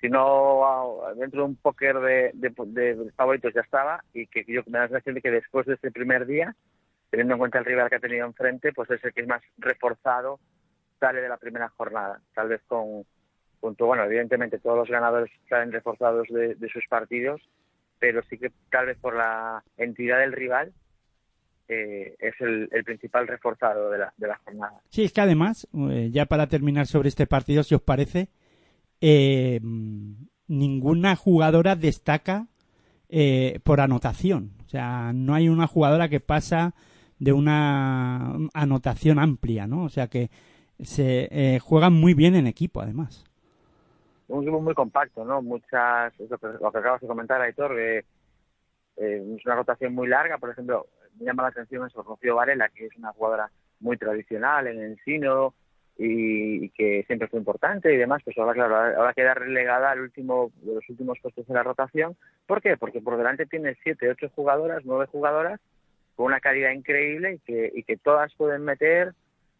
[0.00, 4.78] si no ah, dentro de un póker de, favoritos ya estaba y que yo me
[4.78, 6.54] da la sensación de que después de este primer día,
[7.10, 9.42] teniendo en cuenta el rival que ha tenido enfrente, pues es el que es más
[9.58, 10.38] reforzado
[11.00, 13.04] sale de la primera jornada, tal vez con,
[13.60, 17.40] junto, bueno, evidentemente todos los ganadores salen reforzados de, sus partidos,
[17.98, 20.72] pero sí que tal vez por la entidad del rival
[21.68, 24.80] eh, es el, principal reforzado de la, de la jornada.
[24.88, 28.28] Sí, es que además, eh, ya para terminar sobre este partido, si os parece,
[29.00, 29.60] eh,
[30.48, 32.46] ninguna jugadora destaca
[33.08, 34.52] eh, por anotación.
[34.64, 36.74] O sea, no hay una jugadora que pasa
[37.18, 39.84] de una anotación amplia, ¿no?
[39.84, 40.30] O sea que
[40.80, 43.24] se eh, juegan muy bien en equipo, además.
[44.28, 45.40] Un equipo muy compacto, ¿no?
[45.40, 48.04] Muchas, lo que, acabas de comentar, Aitor, eh,
[48.96, 50.38] es una rotación muy larga.
[50.38, 50.86] Por ejemplo,
[51.18, 54.98] me llama la atención eso, Rocío Varela, que es una jugadora muy tradicional en el
[55.04, 55.54] Sino
[55.98, 60.52] y, que siempre fue importante y demás, pues ahora, claro, ahora queda relegada al último
[60.62, 62.16] de los últimos puestos de la rotación.
[62.46, 62.76] ¿Por qué?
[62.76, 65.60] Porque por delante tiene siete, ocho jugadoras, nueve jugadoras
[66.14, 69.12] con una calidad increíble y que, y que todas pueden meter,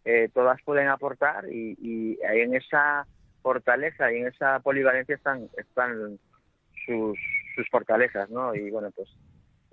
[0.04, 3.06] eh, todas pueden aportar y, y en esa
[3.42, 6.18] fortaleza y en esa polivalencia están, están
[6.84, 7.18] sus,
[7.54, 8.54] sus fortalezas, ¿no?
[8.54, 9.08] Y bueno, pues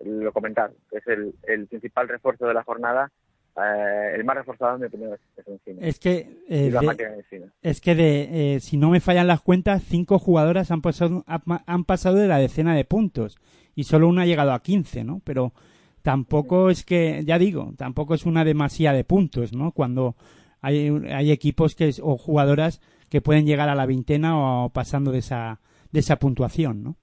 [0.03, 3.11] lo comentar, es el, el principal refuerzo de la jornada,
[3.55, 7.95] eh, el más reforzado en mi opinión es, es Es que, eh, de, es que
[7.95, 12.27] de, eh, si no me fallan las cuentas, cinco jugadoras han pasado, han pasado de
[12.27, 13.37] la decena de puntos
[13.75, 15.21] y solo una ha llegado a 15, ¿no?
[15.23, 15.53] Pero
[16.01, 19.71] tampoco es que, ya digo, tampoco es una demasía de puntos, ¿no?
[19.71, 20.15] Cuando
[20.61, 25.19] hay, hay equipos que o jugadoras que pueden llegar a la veintena o pasando de
[25.19, 25.59] esa,
[25.91, 26.97] de esa puntuación, ¿no?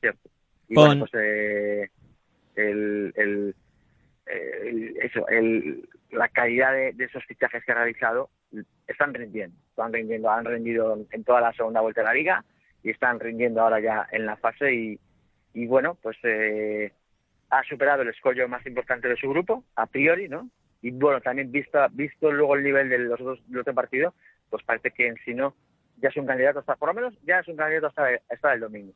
[0.00, 0.30] Cierto.
[0.68, 0.86] Y Con...
[0.86, 1.90] bueno, pues eh,
[2.56, 3.54] el, el,
[4.26, 8.30] el, eso, el, la calidad de, esos fichajes que ha realizado
[8.86, 12.44] están rindiendo, están rindiendo, han rendido en toda la segunda vuelta de la liga
[12.82, 15.00] y están rindiendo ahora ya en la fase y,
[15.54, 16.92] y bueno, pues eh,
[17.50, 20.48] ha superado el escollo más importante de su grupo, a priori, ¿no?
[20.82, 24.14] Y bueno, también visto, visto luego el nivel de los dos, de los partidos,
[24.50, 25.54] pues parece que en sí no,
[25.96, 28.60] ya es un candidato hasta, por lo menos, ya es un candidato hasta, hasta el
[28.60, 28.92] domingo.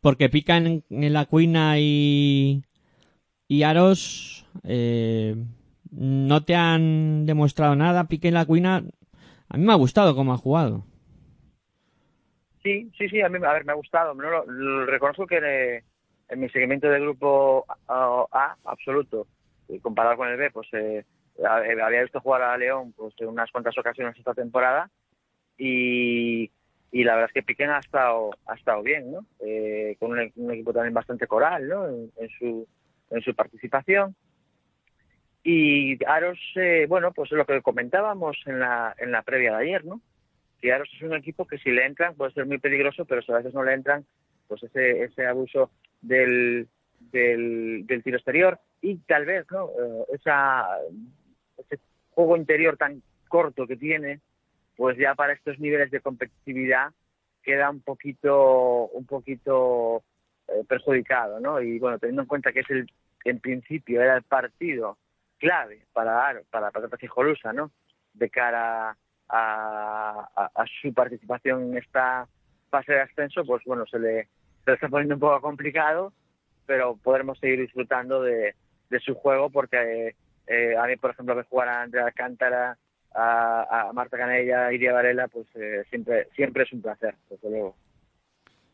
[0.00, 2.62] Porque pican en la cuina y,
[3.50, 5.34] y Aros, eh,
[5.90, 8.04] no te han demostrado nada.
[8.04, 8.84] Pique en la cuina,
[9.48, 10.84] a mí me ha gustado cómo ha jugado.
[12.62, 14.14] Sí, sí, sí, a mí a ver, me ha gustado.
[14.14, 15.82] Lo, reconozco que eh,
[16.28, 19.26] en mi seguimiento del grupo A, absoluto,
[19.82, 21.04] comparado con el B, pues eh,
[21.44, 24.88] había visto jugar a León pues en unas cuantas ocasiones esta temporada
[25.58, 26.52] y,
[26.92, 29.26] y la verdad es que Piquen ha estado ha estado bien, ¿no?
[29.40, 31.88] Eh, con un, equipo también bastante coral, ¿no?
[31.88, 32.68] En, su
[33.10, 34.16] en su participación
[35.42, 39.84] y Aros, eh, bueno, pues lo que comentábamos en la en la previa de ayer,
[39.84, 40.00] ¿no?
[40.60, 43.32] Que Aros es un equipo que si le entran puede ser muy peligroso, pero si
[43.32, 44.04] a veces no le entran,
[44.48, 45.70] pues ese ese abuso
[46.02, 49.70] del del, del tiro exterior y tal vez, ¿no?
[49.70, 50.66] Eh, esa
[51.56, 51.78] ese
[52.10, 54.20] juego interior tan corto que tiene,
[54.76, 56.90] pues ya para estos niveles de competitividad
[57.42, 60.02] queda un poquito un poquito
[60.50, 61.60] eh, perjudicado, ¿no?
[61.60, 62.90] Y bueno, teniendo en cuenta que es el
[63.24, 64.96] en principio era el partido
[65.38, 67.70] clave para para para Fijolusa, ¿no?
[68.14, 68.96] De cara
[69.28, 72.26] a, su participación en esta
[72.70, 74.24] fase de ascenso, pues bueno, se le,
[74.64, 76.12] se le está poniendo un poco complicado,
[76.66, 78.54] pero podremos seguir disfrutando de,
[78.88, 80.14] de su juego porque
[80.46, 82.76] eh, a mí, por ejemplo, que jugar a Andrea Alcántara,
[83.14, 87.76] a, a Marta Canella, Iria Varela, pues eh, siempre, siempre es un placer, desde luego.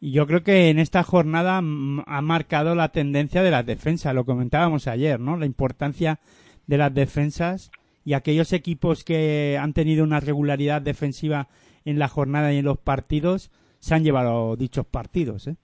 [0.00, 4.24] Y yo creo que en esta jornada ha marcado la tendencia de las defensas, lo
[4.24, 5.36] comentábamos ayer, ¿no?
[5.36, 6.18] La importancia
[6.66, 7.70] de las defensas
[8.04, 11.48] y aquellos equipos que han tenido una regularidad defensiva
[11.84, 15.56] en la jornada y en los partidos se han llevado dichos partidos, ¿eh?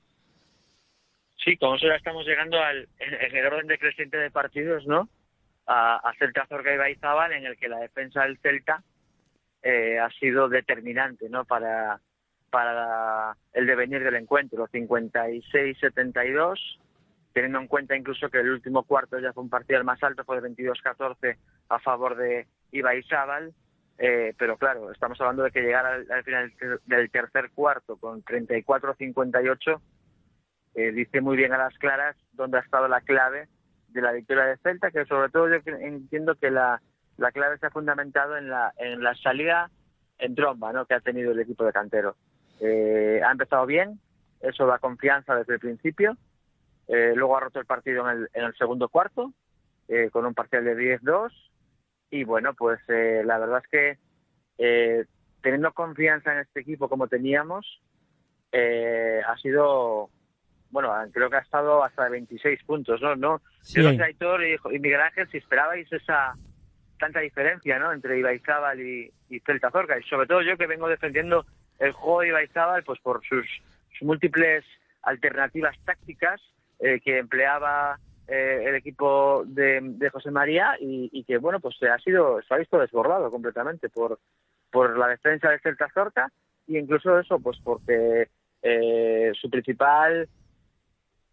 [1.45, 5.09] Sí, como eso ya estamos llegando al, en el orden decreciente de partidos, ¿no?
[5.67, 8.83] A, a Celta Zorga y Baizábal, en el que la defensa del Celta
[9.63, 11.45] eh, ha sido determinante, ¿no?
[11.45, 12.01] Para,
[12.53, 16.59] para el devenir del encuentro, 56-72,
[17.33, 20.39] teniendo en cuenta incluso que el último cuarto ya fue un partido más alto, fue
[20.39, 21.39] de 22-14
[21.71, 23.55] a favor de Ibaizábal,
[23.97, 26.53] eh, pero claro, estamos hablando de que llegar al, al final
[26.85, 29.81] del tercer cuarto con 34-58
[30.75, 33.49] eh, dice muy bien a las claras dónde ha estado la clave
[33.89, 36.83] de la victoria de Celta, que sobre todo yo entiendo que la,
[37.17, 39.71] la clave se ha fundamentado en la, en la salida
[40.19, 40.87] en tromba ¿no?
[40.87, 42.17] que ha tenido el equipo de Cantero.
[42.65, 44.01] Eh, ha empezado bien,
[44.41, 46.17] eso da confianza desde el principio,
[46.87, 49.33] eh, luego ha roto el partido en el, en el segundo cuarto,
[49.89, 51.33] eh, con un parcial de 10-2,
[52.11, 53.99] y bueno, pues eh, la verdad es que
[54.59, 55.05] eh,
[55.41, 57.83] teniendo confianza en este equipo como teníamos,
[58.53, 60.11] eh, ha sido
[60.71, 63.15] bueno, creo que ha estado hasta 26 puntos, ¿no?
[63.15, 63.81] no Sí.
[63.81, 66.35] Yo no sé, Aitor y, y Miguel Ángel, si esperabais esa
[66.99, 67.93] tanta diferencia, ¿no?
[67.93, 69.99] Entre Ibaizábal y, y Celta Zorca.
[69.99, 71.45] Y sobre todo yo que vengo defendiendo
[71.83, 73.47] el juego de Ibaizábal, pues por sus,
[74.01, 74.65] múltiples
[75.03, 76.41] alternativas tácticas
[76.81, 81.89] eh, que empleaba eh, el equipo de, de José María y, que, bueno, pues se
[81.89, 84.19] ha sido, se ha visto desbordado completamente por,
[84.71, 86.33] por la defensa de Celta Zorca
[86.67, 88.29] y incluso eso, pues porque
[88.63, 90.29] eh, su principal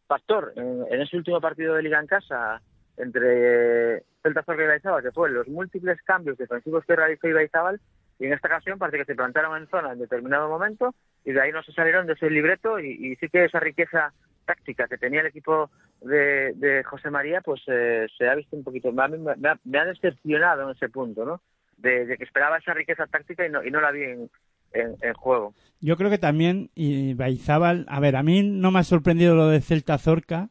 [0.08, 2.62] factor en, en, ese último partido de liga en casa
[2.98, 7.80] entre Celta Zorca y Ibaizábal, que fue los múltiples cambios defensivos que realizó Ibaizábal,
[8.20, 10.94] y en esta ocasión parece que se plantaron en zona en determinado momento
[11.24, 14.14] y de ahí no se salieron de ese libreto y, sí que esa riqueza
[14.46, 15.70] táctica que tenía el equipo
[16.02, 19.86] de, de José María pues eh, se ha visto un poquito me ha, me, ha,
[19.86, 21.42] decepcionado en ese punto no
[21.78, 24.30] de, que esperaba esa riqueza táctica y no, y no la vi en,
[24.74, 25.54] en, juego.
[25.80, 29.62] Yo creo que también y a ver a mí no me ha sorprendido lo de
[29.62, 30.50] Celta Zorca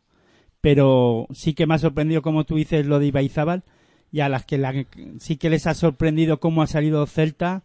[0.61, 3.63] pero sí que me ha sorprendido como tú dices lo de Ibaizábal
[4.11, 4.75] y a las que la,
[5.19, 7.63] sí que les ha sorprendido cómo ha salido Celta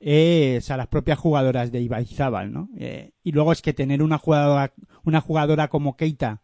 [0.00, 2.68] es a las propias jugadoras de Ibaizábal, ¿no?
[2.76, 4.72] Eh, y luego es que tener una jugadora,
[5.04, 6.42] una jugadora como Keita,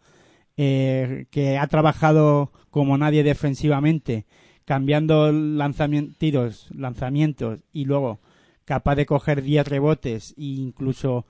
[0.56, 4.26] eh, que ha trabajado como nadie defensivamente,
[4.64, 8.20] cambiando lanzamientos, tiros, lanzamientos y luego
[8.64, 11.26] capaz de coger 10 rebotes e incluso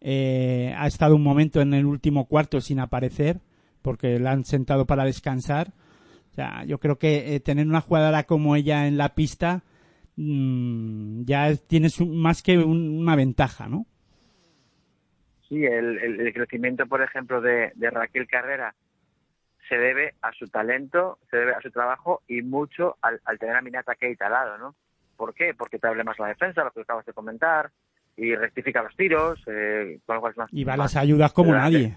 [0.00, 3.40] eh, ha estado un momento en el último cuarto sin aparecer
[3.82, 5.72] porque la han sentado para descansar
[6.34, 9.62] o sea, yo creo que eh, tener una jugadora como ella en la pista
[10.16, 13.86] mmm, ya tienes un, más que un, una ventaja, ¿no?
[15.48, 18.74] Sí, el, el, el crecimiento, por ejemplo, de, de, Raquel Carrera
[19.68, 23.54] se debe a su talento, se debe a su trabajo y mucho al, al tener
[23.54, 24.74] a Minata Keita al lado, ¿no?
[25.16, 25.54] ¿Por qué?
[25.54, 27.70] Porque te hable más la defensa, lo que acabas de comentar,
[28.16, 30.52] y rectifica los tiros, eh, con lo cual es más...
[30.52, 31.96] Y va a las ayudas como nadie.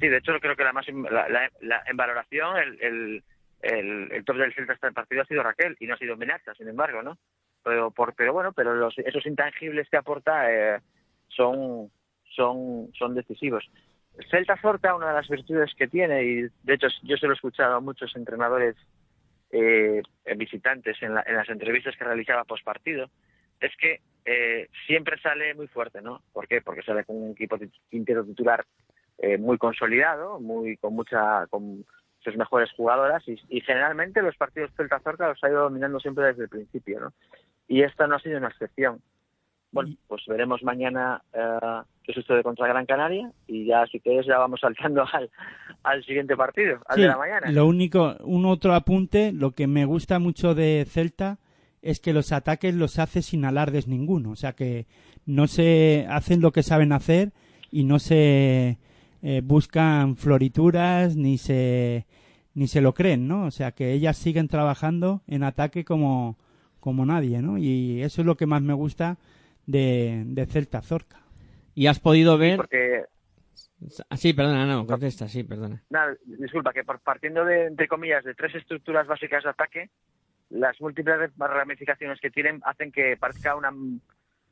[0.00, 3.22] Sí, de hecho creo que la más la, la- la- en valoración el,
[3.62, 6.16] el, el, top del Celta hasta el partido ha sido Raquel y no ha sido
[6.16, 7.18] Menacha, sin embargo, ¿no?
[7.64, 10.80] Pero, por, pero bueno, pero los, esos intangibles que aporta eh,
[11.28, 11.90] son,
[12.36, 13.68] son, son decisivos.
[14.30, 17.34] Celta Zorca, una de las virtudes que tiene, y de hecho yo se lo he
[17.36, 18.76] escuchado a muchos entrenadores
[19.50, 20.02] eh,
[20.36, 23.10] visitantes en, la- en las entrevistas que realizaba post partido,
[23.60, 26.22] es que eh, siempre sale muy fuerte, ¿no?
[26.32, 26.60] ¿Por qué?
[26.60, 27.58] Porque sale con un equipo
[27.90, 28.64] quintero titular
[29.18, 31.84] eh, muy consolidado, muy con mucha con
[32.20, 36.26] sus mejores jugadoras y, y generalmente los partidos Celta Zorca los ha ido dominando siempre
[36.26, 37.12] desde el principio, ¿no?
[37.68, 39.00] Y esta no ha sido una excepción.
[39.70, 44.38] Bueno, pues veremos mañana eh, qué sucede contra Gran Canaria y ya si quieres ya
[44.38, 45.30] vamos saltando al,
[45.82, 47.50] al siguiente partido, al Sí, de la mañana.
[47.50, 51.38] lo único, un otro apunte, lo que me gusta mucho de Celta
[51.82, 54.86] es que los ataques los hace sin alardes ninguno, o sea que
[55.26, 57.32] no se hacen lo que saben hacer
[57.70, 58.78] y no se
[59.22, 62.06] eh, buscan florituras ni se
[62.54, 63.44] ni se lo creen, ¿no?
[63.46, 66.36] O sea que ellas siguen trabajando en ataque como
[66.80, 67.58] como nadie, ¿no?
[67.58, 69.16] Y eso es lo que más me gusta
[69.66, 71.20] de, de Celta Zorca.
[71.74, 72.56] ¿Y has podido ver...?
[72.56, 73.04] Porque
[74.10, 75.82] Ah, Sí, perdona, no, contesta, sí, perdona.
[75.90, 79.90] Nada, disculpa, que por- partiendo de, entre comillas, de tres estructuras básicas de ataque,
[80.50, 83.70] las múltiples ramificaciones que tienen hacen que parezca una,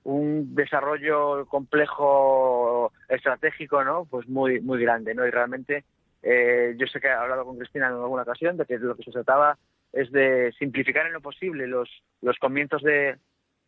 [0.07, 4.05] un desarrollo complejo estratégico, ¿no?
[4.05, 5.27] Pues muy, muy grande, ¿no?
[5.27, 5.85] Y realmente,
[6.23, 9.03] eh, yo sé que he hablado con Cristina en alguna ocasión de que lo que
[9.03, 9.59] se trataba
[9.93, 11.89] es de simplificar en lo posible los,
[12.23, 13.17] los comienzos de,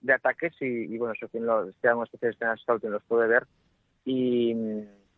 [0.01, 3.27] de ataques y, y, bueno, eso quien lo sea un especialista en scouting los puede
[3.29, 3.45] ver
[4.05, 4.55] y,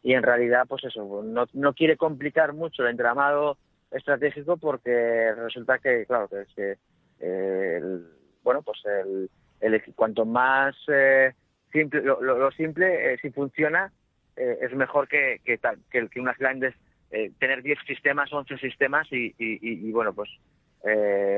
[0.02, 3.58] y en realidad pues eso no, no quiere complicar mucho el entramado
[3.90, 6.72] estratégico porque resulta que claro que es que
[7.20, 8.06] eh, el-
[8.42, 9.28] bueno pues el,
[9.60, 11.32] el cuanto más eh,
[11.72, 13.92] simple lo, lo- simple eh, si funciona
[14.36, 15.58] eh, es mejor que que,
[15.90, 16.74] que, que unas grandes
[17.10, 20.30] eh, tener 10 sistemas 11 sistemas y, y, y- y, bueno pues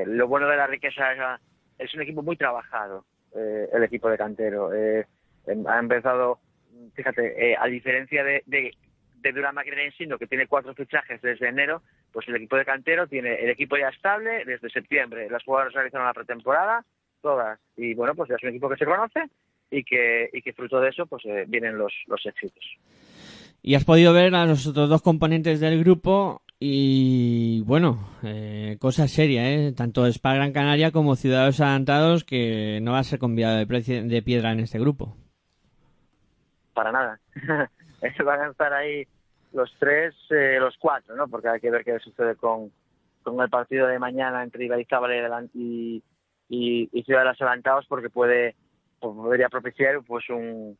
[0.07, 1.39] lo bueno de la riqueza
[1.77, 3.05] es, un equipo muy trabajado
[3.35, 6.39] el equipo de cantero em- ha empezado
[6.95, 8.71] fíjate, a diferencia de, de,
[9.15, 13.35] de Durán Maquinensindo, que tiene cuatro fichajes desde enero, pues el equipo de cantero tiene
[13.35, 15.29] el equipo ya estable desde septiembre.
[15.29, 16.85] Las jugadoras realizaron la pretemporada,
[17.23, 17.59] todas.
[17.75, 19.23] Y bueno, pues ya es un equipo que se conoce
[19.71, 22.63] y que, y que fruto de eso pues eh, vienen los, los éxitos.
[23.63, 29.07] Y has podido ver a los otros dos componentes del grupo y bueno, eh, cosa
[29.07, 29.73] seria, ¿eh?
[29.73, 34.51] Tanto Spa Gran Canaria como Ciudadanos Adelantados que no va a ser convidado de, piedra
[34.51, 35.15] en este grupo.
[36.73, 37.19] Para nada.
[38.25, 39.07] Van a estar ahí
[39.53, 41.27] los tres, eh, los cuatro, ¿no?
[41.27, 42.71] Porque hay que ver qué sucede con,
[43.23, 46.03] con el partido de mañana entre Ibaizábal y,
[46.55, 48.55] y, y, Ciudadanos Adelantados porque puede
[48.99, 50.77] pues, podría propiciar pues un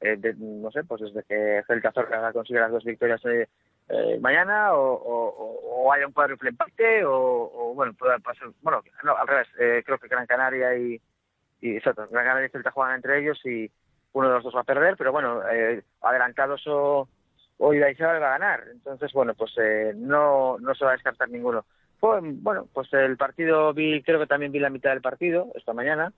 [0.00, 3.48] eh, de- no sé pues desde que Celta Zorca consiga las dos victorias eh,
[3.88, 8.82] eh, mañana o, o, o- haya un cuádruple empate o, o, bueno pueda pasar bueno
[9.04, 11.00] no al revés eh, creo que Gran Canaria y
[11.60, 13.70] Gran Canaria y Celta juegan entre ellos y
[14.14, 17.08] uno de los dos va a perder pero bueno eh, adelantados o
[17.58, 18.64] o Ibaizábal va a ganar.
[18.72, 21.64] Entonces bueno pues eh, no no se va a descartar ninguno
[22.02, 25.72] fue bueno pues el partido vi creo que también vi la mitad del partido esta
[25.72, 26.12] mañana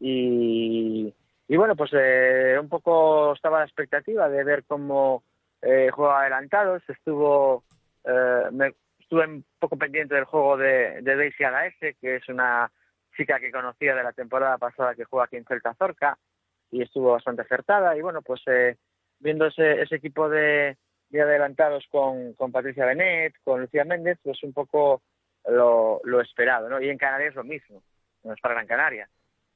[0.00, 1.14] y,
[1.48, 5.22] y bueno, pues eh, un poco estaba la expectativa de ver cómo
[5.62, 6.82] eh, juega adelantados.
[6.88, 7.64] Estuvo,
[8.04, 12.70] eh, me, estuve un poco pendiente del juego de, de Daisy Agaese, que es una
[13.16, 16.18] chica que conocía de la temporada pasada que juega aquí en Celta Zorca
[16.70, 17.96] y estuvo bastante acertada.
[17.96, 18.76] Y bueno, pues eh,
[19.20, 20.76] viendo ese, ese equipo de,
[21.14, 25.02] de adelantados con, con Patricia Benet, con Lucía Méndez, pues un poco
[25.48, 26.80] lo, lo esperado, ¿no?
[26.80, 27.82] Y en Canarias lo mismo,
[28.22, 29.08] no es para Gran Canaria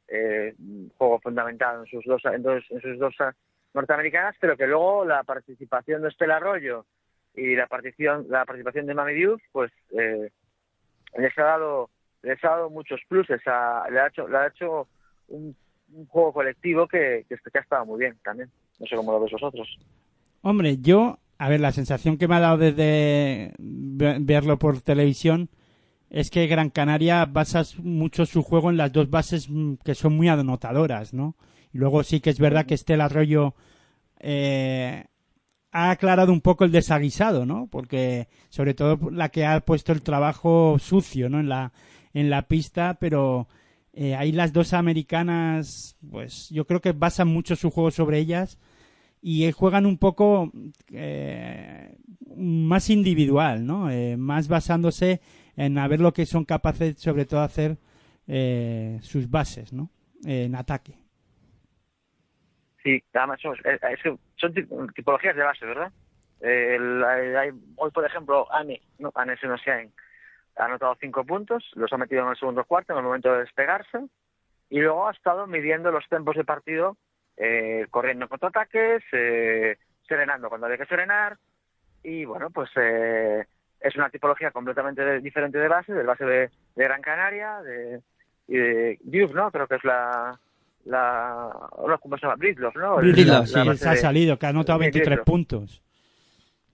[0.09, 0.55] eh,
[0.97, 3.15] juego fundamentado en sus dos en, dos, en sus dos
[3.75, 6.87] norteamericanas, pero que luego la participación de Estela Arroyo
[7.35, 10.31] y la participación la participación de Mami Diouf, pues eh,
[11.17, 11.91] les ha dado
[12.23, 14.89] les ha dado muchos pluses, le ha hecho ha hecho
[15.29, 15.55] un,
[16.09, 18.51] juego colectivo que, que, que ha estado muy bien también.
[18.79, 19.79] No sé cómo lo veis vosotros.
[20.43, 25.51] Hombre, yo, a ver, la sensación que me ha dado desde ve- verlo por televisión
[26.11, 30.17] es que Gran Canaria basa mucho su juego en las dos bases mm, que son
[30.17, 31.37] muy anotadoras, ¿no?
[31.73, 33.55] Y luego sí que es verdad que Estela Arroyo
[34.21, 35.05] eh,
[35.73, 37.69] ha aclarado un poco el desaguisado, ¿no?
[37.71, 41.41] Porque sobre todo la que ha puesto el trabajo sucio, ¿no?
[41.41, 41.73] En la
[42.15, 43.49] en la pista, pero
[43.93, 48.59] eh, ahí las dos americanas, pues yo creo que basan mucho su juego sobre ellas
[49.21, 50.51] y eh, juegan un poco
[50.93, 51.97] eh,
[52.37, 53.91] más individual, ¿no?
[53.91, 55.21] Eh, más basándose
[55.57, 57.79] en a ver lo que son capaces, sobre todo, hacer
[58.27, 59.91] eh, sus bases, ¿no?
[60.25, 60.95] en ataque.
[62.83, 63.79] Sí, además son, eh,
[64.37, 65.93] son ti- tipologías de base, ¿verdad?
[66.41, 69.37] Eh, el- hay- hoy, por ejemplo, Ane, no, Ane
[70.57, 73.41] ha anotado cinco puntos, los ha metido en el segundo cuarto, en el momento de
[73.41, 73.99] despegarse,
[74.71, 76.97] y luego ha estado midiendo los tiempos de partido,
[77.39, 79.77] eh, corriendo en contraataques, eh,
[80.07, 81.37] serenando cuando había que serenar,
[82.03, 83.45] y bueno, pues eh,
[83.81, 88.01] es una tipología completamente de- diferente de base, del base de, de Gran Canaria, de,
[88.49, 88.99] y de
[89.35, 89.51] ¿no?
[89.51, 90.39] Creo que es la...
[90.85, 91.51] la
[92.01, 92.37] ¿Cómo se llama?
[92.37, 92.97] Bridloff, ¿no?
[92.97, 95.27] Bridloff, sí, la se ha salido, que ha anotado Sí, 23 Bridloff.
[95.27, 95.83] puntos.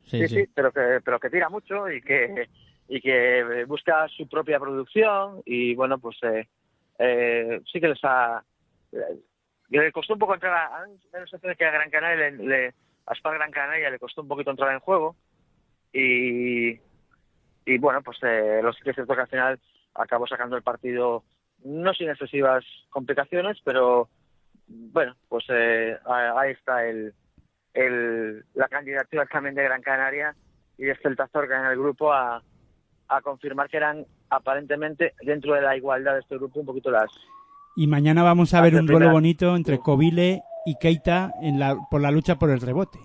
[0.07, 2.49] Sí, sí, pero que pero que tira mucho y que
[2.89, 6.47] y que busca su propia producción y bueno pues eh,
[6.99, 8.45] eh, sí que les ha
[9.71, 11.71] le costó un poco entrar a, a mí me da la sensación de que a
[11.73, 12.75] Gran Canaria le, le-
[13.07, 15.17] a Spar Gran Canaria le costó un poquito entrar en juego.
[15.93, 16.81] Y
[17.67, 19.61] y bueno pues eh, lo sí que cierto que al final
[19.95, 21.25] acabó sacando el partido
[21.65, 24.09] no sin excesivas complicaciones pero
[24.67, 25.97] bueno pues eh,
[26.37, 27.15] ahí está el
[27.73, 30.35] el, la candidatura también de Gran Canaria
[30.77, 32.43] y de Celta Zorca en el grupo a,
[33.09, 37.11] a confirmar que eran aparentemente dentro de la igualdad de este grupo un poquito las
[37.77, 41.77] Y mañana vamos a ver Hace un duelo bonito entre Covile y Keita en la,
[41.91, 43.01] por la lucha por el rebote.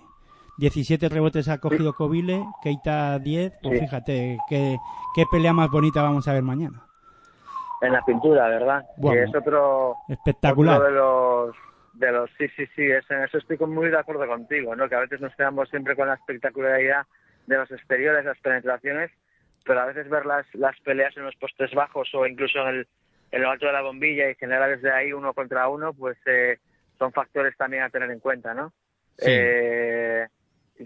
[0.59, 3.53] 17 rebotes ha cogido Covile, Keita 10.
[3.63, 3.86] Pues Sí.
[3.86, 4.78] fíjate qué,
[5.15, 6.84] qué pelea más bonita vamos a ver mañana.
[7.82, 8.84] en la pintura, ¿verdad?
[8.97, 10.76] Bueno, que es otro, espectacular.
[10.82, 11.55] otro de los
[11.93, 14.88] de los sí sí sí es, en eso estoy muy de acuerdo contigo, ¿no?
[14.89, 17.07] Que a veces nos quedamos siempre con la espectacularidad
[17.47, 19.11] de los exteriores, las penetraciones,
[19.65, 22.88] pero a veces ver las las peleas en los postes bajos o incluso en el
[23.32, 26.57] en lo alto de la bombilla y generar desde ahí uno contra uno, pues eh,
[26.97, 28.73] son factores también a tener en cuenta, ¿no?
[29.17, 29.27] Sí.
[29.30, 30.27] Eh,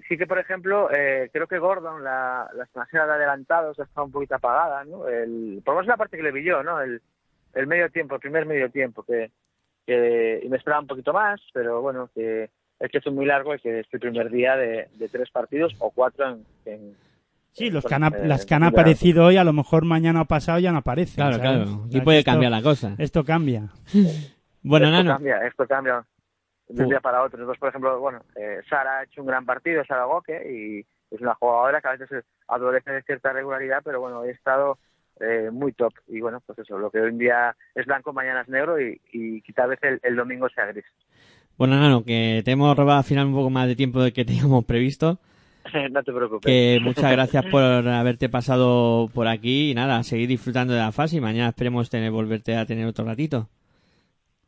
[0.08, 4.12] sí que, por ejemplo, eh, creo que Gordon, la, la extranjera de adelantados, está un
[4.12, 5.08] poquito apagada, ¿no?
[5.08, 6.82] El, por lo menos la parte que le vi yo, ¿no?
[6.82, 7.02] El,
[7.54, 9.30] el medio tiempo, el primer medio tiempo, que,
[9.86, 13.54] que y me esperaba un poquito más, pero bueno, que es que es muy largo
[13.56, 16.46] y que es el primer día de, de tres partidos o cuatro en...
[16.66, 17.13] en-
[17.54, 20.26] Sí, los que han, eh, las que han aparecido hoy, a lo mejor mañana o
[20.26, 21.16] pasado ya no aparecen.
[21.16, 21.64] Claro, ¿sabes?
[21.68, 21.84] claro.
[21.86, 22.96] Aquí puede esto- cambiar la cosa.
[22.98, 23.70] Esto cambia.
[24.66, 26.06] Bueno, esto Nano, cambia, esto cambia
[26.70, 27.38] de un día para otro.
[27.38, 31.20] Entonces, por ejemplo, bueno, eh, Sara ha hecho un gran partido, Sara Goque, y es
[31.22, 34.78] una jugadora que a veces adolece de cierta regularidad, pero bueno, hoy ha estado
[35.20, 35.92] eh, muy top.
[36.08, 39.02] Y bueno, pues eso, lo que hoy en día es blanco, mañana es negro y,
[39.12, 40.86] y quizá a veces el, el domingo sea gris.
[41.58, 44.24] bueno, Nano, que te hemos robado al final un poco más de tiempo del que
[44.24, 45.20] teníamos previsto.
[45.92, 46.46] no te preocupes.
[46.46, 51.18] Que muchas gracias por haberte pasado por aquí y nada, seguir disfrutando de la fase
[51.18, 53.50] y mañana esperemos tener, volverte a tener otro ratito.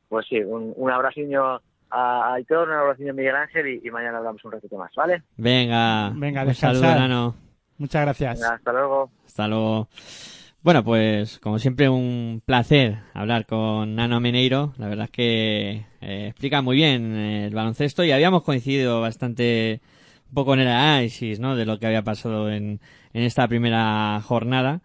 [0.09, 1.59] Pues sí, un, un abraciño
[1.89, 5.23] a Aitor, un abraciño a Miguel Ángel y, y mañana hablamos un ratito más, ¿vale?
[5.37, 6.83] Venga, Venga, un saludo.
[6.83, 7.35] Nano.
[7.77, 8.39] Muchas gracias.
[8.39, 9.09] Venga, hasta luego.
[9.25, 9.87] Hasta luego.
[10.61, 14.73] Bueno, pues como siempre un placer hablar con Nano Meneiro.
[14.77, 19.81] La verdad es que eh, explica muy bien eh, el baloncesto y habíamos coincidido bastante
[20.35, 21.55] poco en el análisis ¿no?
[21.55, 22.79] de lo que había pasado en,
[23.13, 24.81] en esta primera jornada.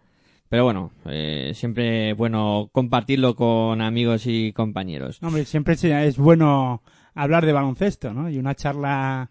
[0.49, 5.19] Pero bueno, eh, siempre bueno compartirlo con amigos y compañeros.
[5.21, 6.81] Hombre, siempre es- bueno
[7.13, 8.29] hablar de baloncesto, ¿no?
[8.29, 9.29] Y una charla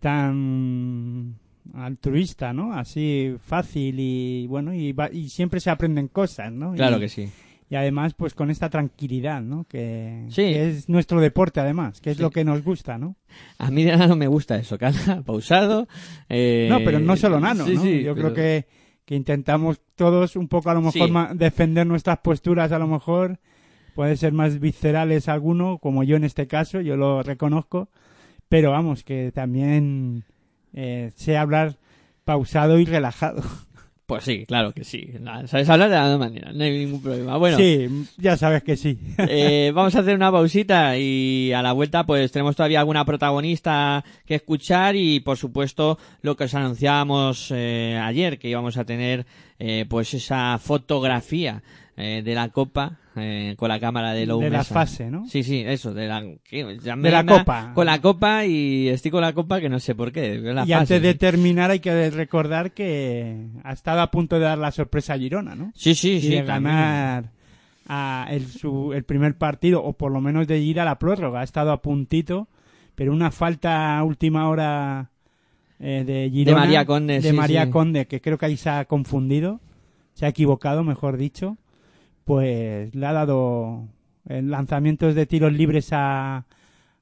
[0.00, 1.36] tan
[1.74, 2.72] altruista, ¿no?
[2.72, 6.72] Así fácil y bueno, y, va- y siempre se aprenden cosas, ¿no?
[6.74, 7.28] Claro Y- que sí.
[7.68, 9.64] Y además, pues con esta tranquilidad, ¿no?
[9.64, 10.42] Que, Sí.
[10.42, 12.22] que es nuestro deporte, además, que es Sí.
[12.22, 13.16] lo que nos gusta, ¿no?
[13.58, 15.88] A mí de Nano me gusta eso, cada pausado.
[16.28, 17.82] eh, No, pero no solo Nano, sí, ¿no?
[17.82, 18.66] sí, Yo pero- creo que,
[19.04, 23.38] que intentamos todos un poco a lo mejor defender nuestras posturas, a lo mejor
[23.96, 27.88] puede ser más viscerales alguno, como yo en este caso, yo lo reconozco,
[28.48, 30.24] pero vamos, que también
[30.72, 31.78] eh, sé hablar
[32.24, 33.42] pausado y relajado.
[34.06, 35.10] Pues sí, claro que sí.
[35.46, 37.36] Sabes hablar de la misma manera, no hay ningún problema.
[37.38, 37.88] Bueno, Sí,
[38.18, 38.96] ya sabes que sí.
[39.18, 44.04] eh, vamos a hacer una pausita y a la vuelta pues tenemos todavía alguna protagonista
[44.24, 49.26] que escuchar y por supuesto lo que os anunciábamos eh, ayer que íbamos a tener
[49.58, 51.64] eh, pues esa fotografía
[51.96, 55.26] eh, de la copa eh, con la cámara de Low De la fase, ¿no?
[55.26, 57.72] Sí, sí, eso, de la, De la me- copa.
[57.74, 60.38] Con la copa y estoy con la copa que no sé por qué.
[60.38, 60.74] de la y fase.
[60.74, 65.14] antes de terminar hay que recordar que ha estado a punto de dar la sorpresa
[65.14, 65.72] a Girona, ¿no?
[65.74, 66.28] Sí, sí, y sí.
[66.30, 67.30] de ganar
[67.88, 71.40] a el, su- el primer partido, o por lo menos de ir a la prórroga.
[71.40, 72.48] Ha estado a puntito,
[72.94, 75.08] pero una falta a última hora
[75.80, 76.58] eh, de Girona.
[76.58, 77.70] María Conde, de sí, María sí.
[77.70, 79.60] Conde, que creo que ahí se ha confundido,
[80.14, 81.56] se ha equivocado, mejor dicho.
[82.26, 83.88] Pues le ha dado
[84.28, 86.44] eh, lanzamientos de tiros libres a,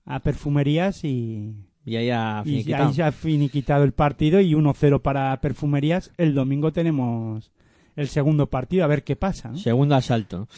[0.04, 1.54] a perfumerías y,
[1.84, 6.12] Y ahí ha y ahí se ha finiquitado el partido y 1-0 para Perfumerías.
[6.18, 7.50] El domingo tenemos
[7.96, 9.50] el segundo partido, a ver qué pasa.
[9.50, 9.56] ¿no?
[9.56, 10.48] Segundo asalto.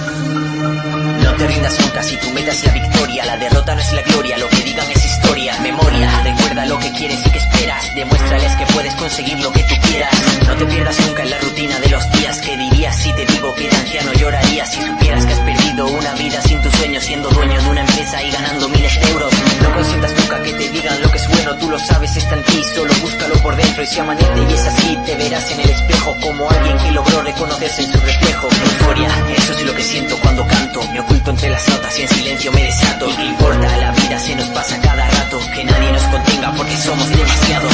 [0.00, 3.24] No te rindas nunca si tu meta es la victoria.
[3.24, 5.58] La derrota no es la gloria, lo que digan es historia.
[5.60, 7.94] Memoria, recuerda lo que quieres y que esperas.
[7.94, 10.14] Demuéstrales que puedes conseguir lo que tú quieras.
[10.46, 12.40] No te pierdas nunca en la rutina de los días.
[12.40, 14.70] que dirías si te digo que de anciano llorarías?
[14.70, 18.22] Si supieras que has perdido una vida sin tus sueños, siendo dueño de una empresa
[18.22, 19.32] y ganando miles de euros.
[19.62, 22.44] No consientas nunca que te digan lo que es bueno, tú lo sabes, está en
[22.44, 22.62] ti.
[22.74, 26.16] Solo búscalo por dentro y si amanece y es así, te verás en el espejo
[26.20, 28.48] como alguien que logró reconocerse en su reflejo.
[28.48, 30.82] Euforia, eso es lo que siento cuando canto.
[30.92, 33.08] Me oculto entre las notas y en silencio me desato.
[33.08, 33.76] ¿Y qué importa?
[33.76, 35.40] La vida se nos pasa cada rato.
[35.54, 37.72] Que nadie nos contenga porque somos demasiados.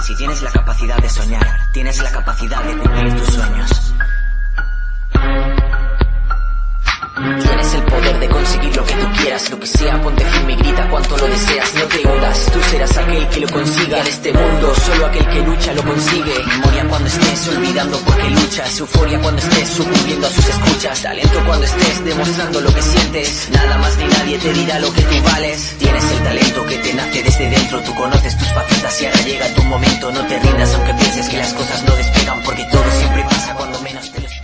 [0.00, 3.94] Si tienes la capacidad de soñar, tienes la capacidad de cumplir tus sueños.
[7.22, 10.56] Tienes el poder de conseguir lo que tú quieras, lo que sea, ponte firme y
[10.56, 14.00] grita cuanto lo deseas, no te hundas, tú serás aquel que lo consiga.
[14.00, 16.34] En este mundo, solo aquel que lucha lo consigue.
[16.46, 21.64] Memoria cuando estés olvidando porque luchas, euforia cuando estés sucumbiendo a sus escuchas, talento cuando
[21.64, 25.76] estés demostrando lo que sientes, nada más ni nadie te dirá lo que tú vales.
[25.78, 29.54] Tienes el talento que te nace desde dentro, tú conoces tus facetas y ahora llega
[29.54, 33.22] tu momento, no te rindas aunque pienses que las cosas no despegan porque todo siempre
[33.30, 34.41] pasa cuando menos te lo.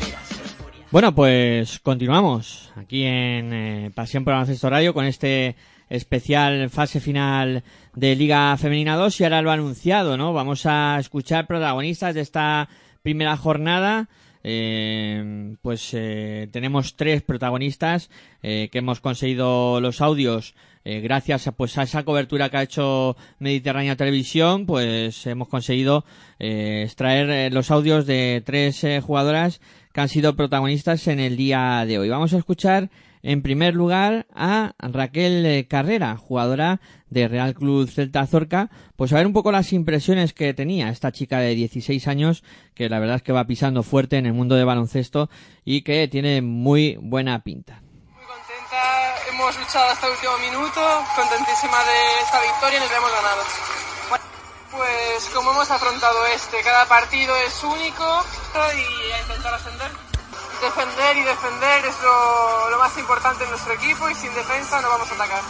[0.91, 5.55] Bueno, pues continuamos aquí en eh, Pasión por Baloncesto Radio con este
[5.91, 7.63] especial fase final
[7.95, 10.33] de Liga Femenina 2 y ahora lo ha anunciado, ¿no?
[10.33, 12.71] Vamos a escuchar protagonistas de esta
[13.03, 14.09] primera jornada.
[14.45, 18.09] Eh, pues eh, tenemos tres protagonistas
[18.43, 22.63] eh, que hemos conseguido los audios eh, gracias a, pues a esa cobertura que ha
[22.63, 26.05] hecho Mediterránea Televisión pues hemos conseguido
[26.39, 29.61] eh, extraer los audios de tres jugadoras
[29.99, 32.09] que han sido protagonistas en el día de hoy.
[32.09, 32.89] Vamos a escuchar
[33.25, 36.81] en primer lugar a Raquel eh, Carrera, jugadora
[37.11, 41.11] de Real Club Celta Zorca, pues a ver un poco las impresiones que tenía esta
[41.11, 42.45] chica de 16 años,
[42.77, 45.31] que la verdad es que va pisando fuerte en el mundo de baloncesto
[45.65, 47.83] y que tiene muy buena pinta.
[48.25, 50.81] contenta, hemos luchado hasta el último minuto,
[51.17, 53.78] contentísima de esta victoria y nos hemos ganado.
[54.71, 59.91] Pues como hemos afrontado este, cada partido es único y a intentar ascender.
[60.61, 64.91] Defender y defender es lo, lo más importante en nuestro equipo y sin defensa no
[64.91, 65.43] vamos a atacar.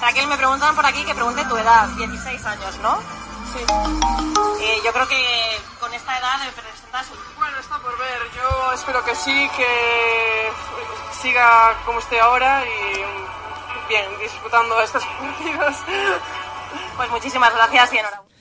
[0.00, 3.00] Raquel, me preguntan por aquí que pregunte tu edad, 16 años, ¿no?
[3.52, 3.64] Sí.
[4.60, 7.18] Eh, yo creo que con esta edad representas un...
[7.36, 8.20] Bueno, está por ver.
[8.36, 10.52] Yo espero que sí, que
[11.22, 15.76] siga como esté ahora y bien, disfrutando estos partidos.
[16.96, 18.33] Pues muchísimas gracias y enhorabuena.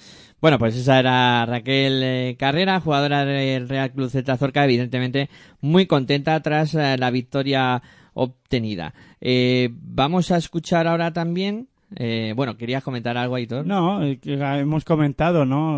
[0.44, 5.30] Bueno, pues esa era Raquel eh, Carrera, jugadora del Real Club Celta Zorca, evidentemente
[5.62, 7.82] muy contenta tras eh, la victoria
[8.14, 8.94] obtenida.
[9.22, 11.70] Eh, vamos a escuchar ahora también.
[11.96, 13.66] eh, bueno, ¿querías comentar algo, Aitor?
[13.66, 15.78] No, hemos comentado, ¿no?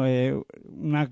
[0.79, 1.09] Una-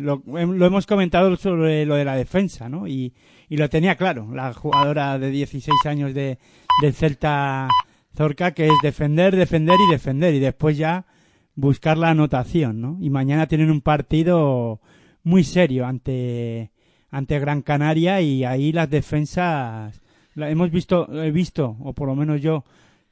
[0.00, 2.86] lo, lo hemos comentado sobre lo de la defensa, ¿no?
[2.88, 3.12] Y,
[3.50, 6.38] y lo tenía claro, la jugadora de 16 años de,
[6.80, 7.68] del Celta
[8.16, 11.04] Zorca, que es defender, defender y defender, y después ya
[11.54, 12.98] buscar la anotación, ¿no?
[13.00, 14.80] Y mañana tienen un partido
[15.22, 16.70] muy serio ante,
[17.10, 20.00] ante Gran Canaria y ahí las defensas,
[20.34, 22.64] la hemos visto, he visto, o por lo menos yo,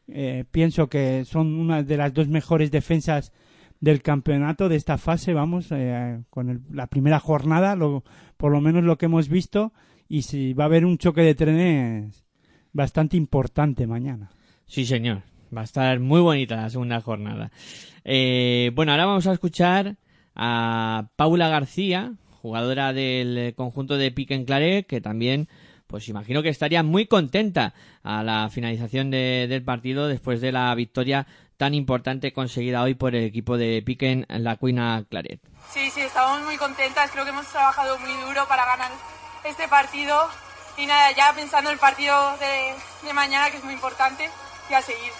[0.08, 3.32] eh, pienso que son una de las dos mejores defensas
[3.80, 8.04] del campeonato de esta fase, vamos, eh, con el- la primera jornada, lo,
[8.36, 9.72] por lo menos lo que hemos visto,
[10.08, 12.24] y si va a haber un choque de trenes
[12.72, 14.30] bastante importante mañana.
[14.66, 15.22] Sí, señor.
[15.54, 17.50] Va a estar muy bonita la segunda jornada.
[18.04, 19.96] Eh, bueno, ahora vamos a escuchar
[20.34, 25.48] a Paula García, jugadora del conjunto de Pique en Claret, que también,
[25.86, 30.74] pues imagino que estaría muy contenta a la finalización de- del partido después de la
[30.74, 31.26] victoria
[31.58, 35.40] tan importante conseguida hoy por el equipo de Pique en la Cuina Claret.
[35.70, 37.10] Sí, sí, estamos muy contentas.
[37.12, 38.90] Creo que hemos trabajado muy duro para ganar
[39.44, 40.16] este partido.
[40.78, 44.24] Y nada, ya pensando en el partido de, de mañana, que es muy importante,
[44.70, 45.12] y a seguir.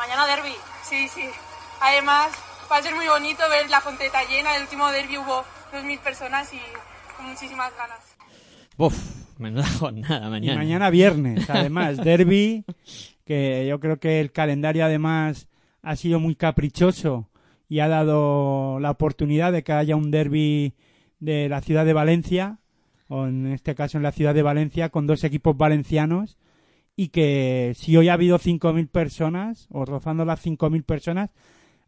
[0.00, 0.54] Mañana derby.
[0.82, 1.22] Sí, sí.
[1.80, 2.30] Además,
[2.72, 4.56] va a ser muy bonito ver la fonteta llena.
[4.56, 5.44] El último derby hubo
[5.74, 6.60] 2.000 personas y
[7.16, 8.16] con muchísimas ganas.
[8.78, 8.96] Uf,
[9.38, 10.56] menuda jornada Y mañana.
[10.58, 12.64] mañana viernes, además, derby,
[13.26, 15.48] que yo creo que el calendario además
[15.82, 17.28] ha sido muy caprichoso
[17.68, 20.74] y ha dado la oportunidad de que haya un derby
[21.18, 22.58] de la ciudad de Valencia,
[23.08, 26.38] o en este caso en la ciudad de Valencia, con dos equipos valencianos,
[26.96, 31.30] y que si hoy ha habido 5.000 personas, o rozando las 5.000 personas,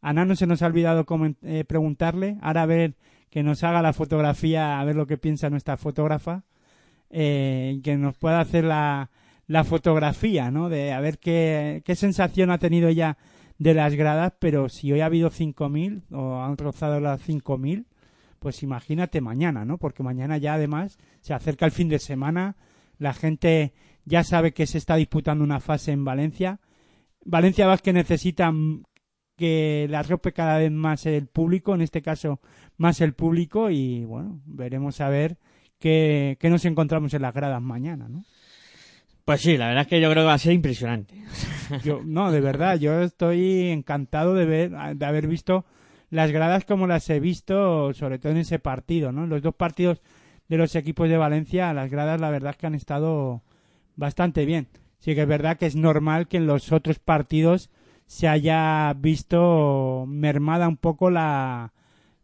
[0.01, 1.07] a Nano se nos ha olvidado
[1.43, 2.95] eh, preguntarle, ahora a ver
[3.31, 6.45] que nos haga la fotografía, a ver lo que piensa nuestra fotógrafa,
[7.11, 9.11] eh, que nos pueda hacer la,
[9.47, 10.69] la fotografía, ¿no?
[10.69, 13.17] De a ver qué, qué sensación ha tenido ella
[13.59, 17.85] de las gradas, pero si hoy ha habido 5.000 o han rozado las 5.000,
[18.39, 19.79] pues imagínate mañana, ¿no?
[19.79, 22.57] Porque mañana ya además se acerca el fin de semana,
[22.99, 23.73] la gente
[24.05, 26.61] ya sabe que se está disputando una fase en Valencia.
[27.25, 28.53] Valencia Vázquez necesita
[29.37, 32.41] que la arrope cada vez más el público, en este caso
[32.77, 35.39] más el público, y bueno, veremos a ver
[35.79, 38.25] qué, qué nos encontramos en las gradas mañana, ¿no?
[39.25, 41.15] Pues sí, la verdad es que yo creo que va a ser impresionante.
[41.85, 45.65] Yo, no, de verdad, yo estoy encantado de ver, de haber visto
[46.11, 49.27] las gradas como las he visto, sobre todo en ese partido, ¿no?
[49.27, 50.03] Los dos partidos
[50.49, 53.43] de los equipos de Valencia, las gradas la verdad es que han estado
[53.97, 54.69] bastante bien.
[54.99, 57.71] Sí que es verdad que es normal que en los otros partidos
[58.07, 61.73] se haya visto mermada un poco la,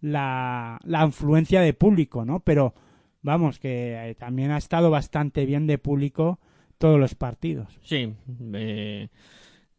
[0.00, 2.40] la, la influencia de público, ¿no?
[2.40, 2.74] Pero
[3.22, 6.38] vamos, que eh, también ha estado bastante bien de público
[6.78, 7.78] todos los partidos.
[7.82, 8.12] Sí,
[8.54, 9.08] eh,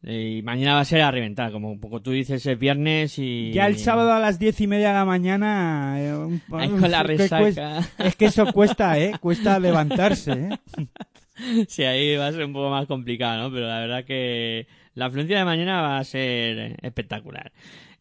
[0.03, 3.17] eh, y mañana va a ser a reventar, como un poco tú dices, es viernes
[3.19, 3.51] y...
[3.53, 5.95] Ya el sábado a las diez y media de la mañana.
[6.01, 7.39] eh, un- Ahí con la que resaca.
[7.39, 9.13] cuesta- es que eso cuesta, ¿eh?
[9.21, 10.49] Cuesta levantarse, ¿eh?
[11.67, 13.51] Sí, ahí va a ser un poco más complicado, ¿no?
[13.53, 17.51] Pero la verdad que la afluencia de mañana va a ser espectacular.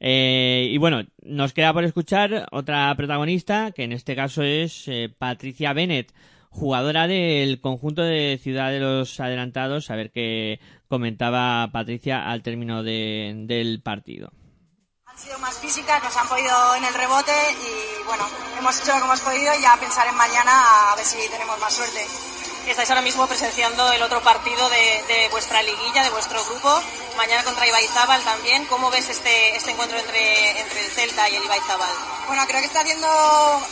[0.00, 5.08] Eh, y bueno, nos queda por escuchar otra protagonista, que en este caso es eh,
[5.16, 6.12] Patricia Bennett,
[6.50, 12.82] jugadora del conjunto de Ciudad de los Adelantados, a ver qué comentaba Patricia al término
[12.82, 14.32] de- del partido.
[15.04, 18.24] Han sido más físicas, nos han podido en el rebote y bueno,
[18.58, 21.58] hemos hecho lo que hemos podido y ya pensar en mañana a ver si tenemos
[21.60, 22.00] más suerte.
[22.68, 26.80] Estáis ahora mismo presenciando el otro partido de, de vuestra liguilla, de vuestro grupo.
[27.16, 28.66] Mañana contra Ibaizábal también.
[28.66, 31.88] ¿Cómo ves este, este encuentro entre, entre el Celta y el Ibaizábal?
[32.26, 33.08] Bueno, creo que está haciendo,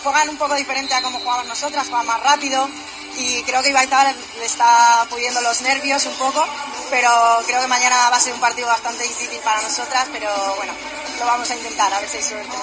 [0.02, 2.68] juegan un poco diferente a como jugamos nosotras, juegan más rápido
[3.16, 6.44] y creo que Ibaizábal le está pudiendo los nervios un poco,
[6.90, 7.10] pero
[7.46, 10.72] creo que mañana va a ser un partido bastante difícil para nosotras, pero bueno,
[11.18, 12.56] lo vamos a intentar, a ver si hay suerte.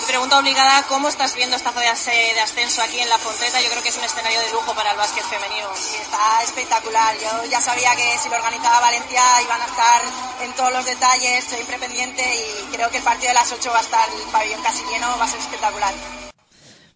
[0.00, 3.60] Mi pregunta obligada, ¿cómo estás viendo esta fase de ascenso aquí en La Fonteta?
[3.62, 5.68] Yo creo que es un escenario de lujo para el básquet femenino.
[5.74, 7.14] Sí, está espectacular.
[7.20, 10.00] Yo ya sabía que si lo organizaba Valencia iban a estar
[10.42, 13.78] en todos los detalles, siempre pendiente y creo que el partido de las 8 va
[13.78, 15.94] a estar el pabellón casi lleno, va a ser espectacular.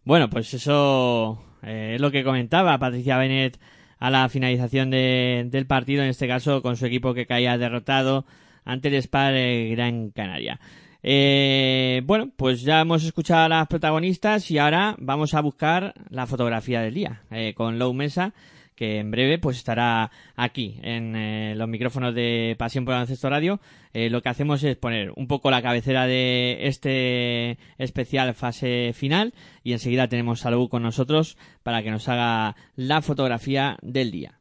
[0.04, 3.60] Bueno, pues eso eh, es lo que comentaba Patricia Bennett
[4.00, 8.24] a la finalización de- del partido, en este caso con su equipo que caía derrotado
[8.64, 10.58] ante el Spar eh, Gran Canaria.
[11.06, 16.26] Eh, bueno, pues ya hemos escuchado a las protagonistas y ahora vamos a buscar la
[16.26, 18.32] fotografía del día eh, con Lou Mesa,
[18.74, 23.28] que en breve pues estará aquí en eh, los micrófonos de Pasión por el Baloncesto
[23.28, 23.60] Radio.
[23.92, 29.72] Lo que hacemos es poner un poco la cabecera de este especial fase final y
[29.72, 34.40] enseguida tenemos a Lou con nosotros para que nos haga la fotografía del día.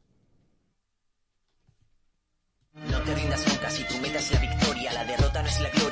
[2.74, 4.92] No te rindas nunca si tu meta la victoria.
[4.92, 5.83] La derrota no es la gloria,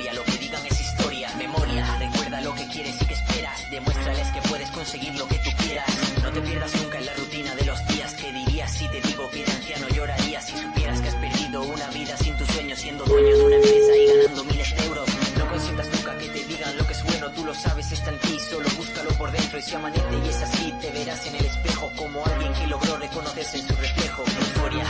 [4.93, 5.88] conseguir lo que tú quieras.
[6.22, 8.14] No te pierdas nunca en la rutina de los días.
[8.14, 11.86] ¿Qué dirías si te digo que de anciano llorarías si supieras que has perdido una
[11.88, 15.09] vida sin tus sueños, siendo dueño de una empresa y ganando miles de euros?
[15.38, 18.18] No consientas nunca que te digan lo que es bueno, tú lo sabes, está en
[18.18, 19.59] ti, solo búscalo por dentro.
[19.59, 22.97] Y si amanece y es así, te verás en el espejo como alguien que logró
[22.99, 24.24] reconocerse en su reflejo.
[24.24, 24.84] Euforia,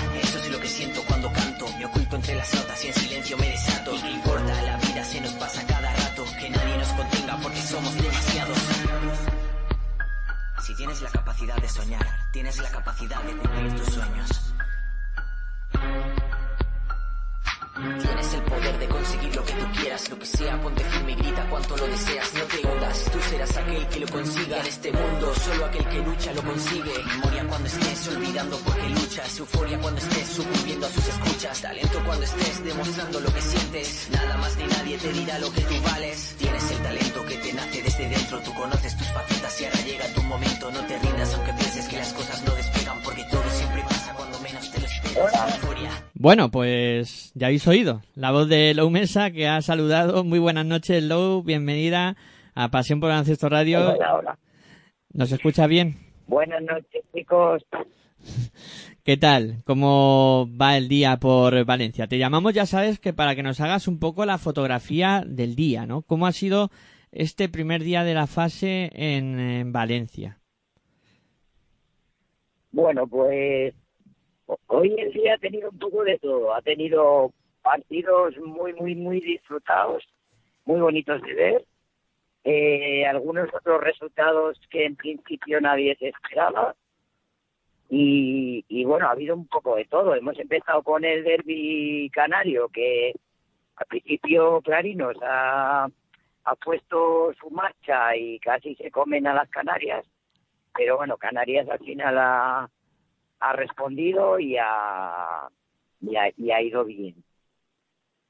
[12.33, 14.55] tienes la capacidad de cumplir tus sueños.
[18.03, 21.15] Tienes el poder de conseguir lo que tú quieras, lo que sea, ponte firme y
[21.17, 22.62] grita cuanto lo deseas, no te
[22.93, 26.93] tú serás aquel que lo consiga en este mundo, solo aquel que lucha lo consigue.
[27.07, 32.25] Memoria cuando estés olvidando porque luchas, euforia cuando estés sucumbiendo a sus escuchas, talento cuando
[32.25, 36.37] estés demostrando lo que sientes, nada más ni nadie te dirá lo que tú vales.
[36.39, 40.15] Tienes el talento que te nace desde dentro, tú conoces tus facetas y ahora llega
[40.15, 43.83] tu momento, no te rindas aunque pienses que las cosas no despegan porque todo siempre
[43.89, 45.55] pasa cuando menos te lo esperas.
[45.55, 45.91] Euforia.
[46.15, 50.25] Bueno, pues ya habéis oído la voz de Lou Mesa que ha saludado.
[50.25, 51.43] Muy buenas noches, Lou.
[51.43, 52.17] Bienvenida
[52.55, 53.95] a Pasión por Baloncesto Radio.
[53.95, 54.39] Hola, hola.
[55.13, 55.97] ¿Nos escucha bien?
[56.27, 57.65] Buenas noches, chicos.
[59.05, 59.63] ¿Qué tal?
[59.65, 62.07] ¿Cómo va el día por Valencia?
[62.07, 65.87] Te llamamos, ya sabes, que para que nos hagas un poco la fotografía del día,
[65.87, 66.03] ¿no?
[66.03, 66.71] ¿Cómo ha sido
[67.11, 70.39] este primer día de la fase en, en Valencia?
[72.71, 73.75] Bueno, pues
[74.69, 76.55] hoy el día ha tenido un poco de todo.
[76.55, 77.33] Ha tenido
[77.63, 80.05] partidos muy, muy, muy disfrutados,
[80.65, 81.65] muy bonitos de ver.
[82.45, 86.75] Eh, algunos otros resultados que en principio nadie se esperaba.
[87.89, 90.15] Y, y, bueno, ha habido un poco de todo.
[90.15, 93.13] Hemos empezado con el derby canario, que
[93.77, 95.89] al principio Clarinos ha,
[96.45, 100.07] ha puesto su marcha y casi se comen a las Canarias.
[100.75, 102.71] Pero bueno, Canarias al final ha,
[103.41, 105.49] ha respondido y ha,
[106.01, 107.23] y ha, y ha ido bien.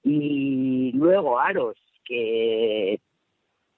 [0.03, 3.01] Y luego Aros, que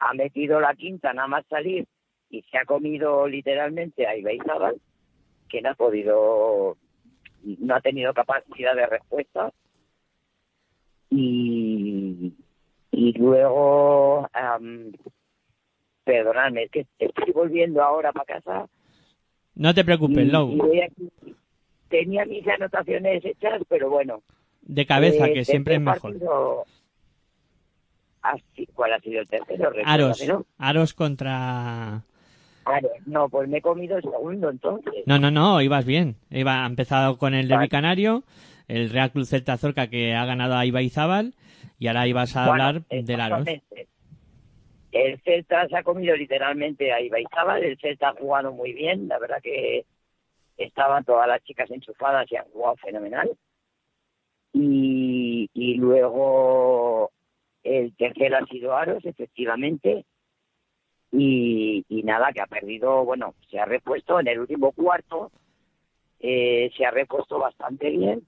[0.08, 1.86] ha metido la quinta nada más salir
[2.30, 4.76] y se ha comido literalmente a Ibaizábal,
[5.48, 6.76] que no ha podido,
[7.42, 9.52] no ha tenido capacidad de respuesta.
[11.10, 12.32] Y,
[12.90, 14.20] y luego,
[14.58, 14.92] um,
[16.04, 18.66] perdonadme, es que estoy volviendo ahora para casa.
[19.54, 20.58] No te preocupes, Lou.
[21.88, 24.22] Tenía mis anotaciones hechas, pero bueno.
[24.62, 26.00] De cabeza, eh, que siempre es mejor.
[26.12, 26.64] partido-
[28.74, 29.70] ¿Cuál ha sido el tercero?
[29.84, 30.46] Aros, Recuérdamelo.
[30.58, 32.02] Aros contra...
[32.64, 34.94] Claro, no, pues me he comido el segundo entonces.
[35.04, 36.16] No, no, no, ibas bien.
[36.30, 38.24] Iba, ha empezado con el Derby Canario,
[38.68, 41.34] el Real Cruz Celta Zorca que ha ganado a Ibaizábal
[41.78, 43.46] y ahora ibas a Bueno, hablar del Aros.
[44.92, 49.18] El Celta se ha comido literalmente a Ibaizábal, el Celta ha jugado muy bien, la
[49.18, 49.84] verdad que
[50.56, 53.30] estaban todas las chicas enchufadas y han jugado fenomenal.
[54.54, 57.10] Y, y luego
[57.64, 60.04] el tercero ha sido Aros, efectivamente.
[61.10, 65.30] Y, nada, que ha perdido, bueno, se ha repuesto en el último cuarto,
[66.20, 68.26] eh, se ha repuesto bastante bien,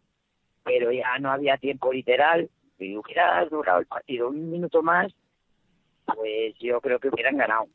[0.65, 2.49] pero ya no había tiempo literal.
[2.79, 5.13] Si hubiera durado el partido un minuto más,
[6.07, 7.67] pues yo creo que hubieran ganado.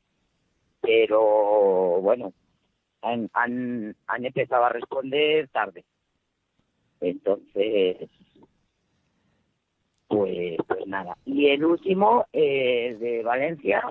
[0.80, 2.34] Pero bueno,
[3.02, 5.84] han, han empezado a responder tarde.
[7.02, 8.10] Entonces,
[10.12, 11.18] pues, pues nada.
[11.26, 13.82] Y el último, eh, de Valencia,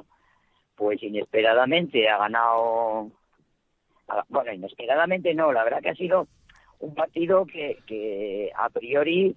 [0.76, 3.10] pues inesperadamente ha ganado.
[4.28, 6.28] Bueno, inesperadamente no, la verdad que ha sido
[6.80, 9.34] un partido que, que a priori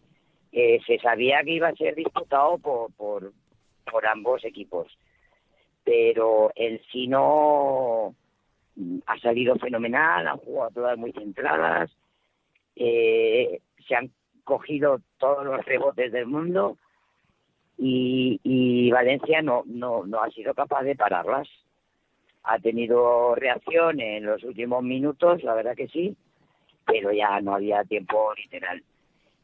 [0.51, 3.31] eh, se sabía que iba a ser disputado por, por,
[3.89, 4.87] por ambos equipos.
[5.85, 8.13] Pero el Sino
[8.75, 11.91] mm, ha salido fenomenal, han jugado todas muy centradas,
[12.75, 14.11] eh, se han
[14.43, 16.77] cogido todos los rebotes del mundo
[17.77, 21.47] y, Valencia no, no, no ha sido capaz de pararlas.
[22.43, 26.15] Ha tenido reacción en los últimos minutos, la verdad que sí,
[26.85, 28.83] pero ya no había tiempo literal.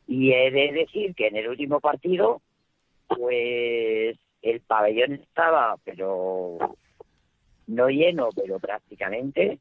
[0.07, 2.41] Y he de decir que en el último partido,
[3.07, 6.57] pues el pabellón estaba, pero
[7.67, 9.59] no lleno, pero prácticamente.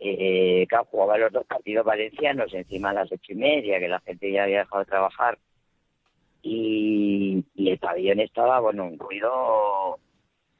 [0.00, 4.00] Eh, que jugaba los dos partidos valencianos encima a las ocho y media, que la
[4.00, 5.38] gente ya había dejado de trabajar.
[6.42, 9.98] Y, y el pabellón estaba, bueno, un ruido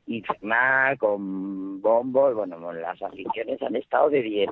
[0.07, 4.51] infernal, con bombos, bueno, las aficiones han estado de 10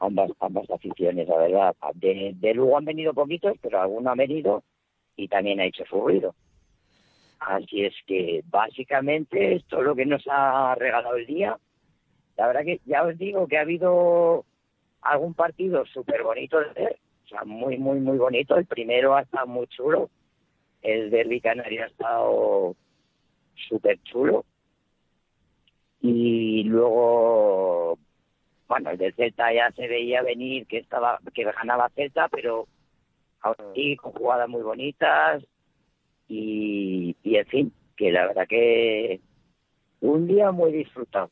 [0.00, 1.76] ambas, ambas aficiones, la verdad.
[1.94, 4.62] De, de Lugo han venido poquitos, pero alguno ha venido
[5.16, 6.34] y también ha hecho su ruido.
[7.40, 11.58] Así es que básicamente esto es lo que nos ha regalado el día.
[12.38, 14.46] La verdad que ya os digo que ha habido
[15.02, 18.56] algún partido súper bonito o sea, muy, muy, muy bonito.
[18.56, 20.08] El primero ha estado muy chulo,
[20.80, 22.76] el derby canario ha estado
[23.68, 24.46] súper chulo.
[26.00, 27.98] Y luego
[28.68, 32.68] bueno, el del Celta ya se veía venir que estaba que ganaba Celta, pero
[33.40, 35.42] ahora sí, con jugadas muy bonitas
[36.28, 39.20] y, y en fin, que la verdad que
[40.00, 41.30] un día muy disfrutado,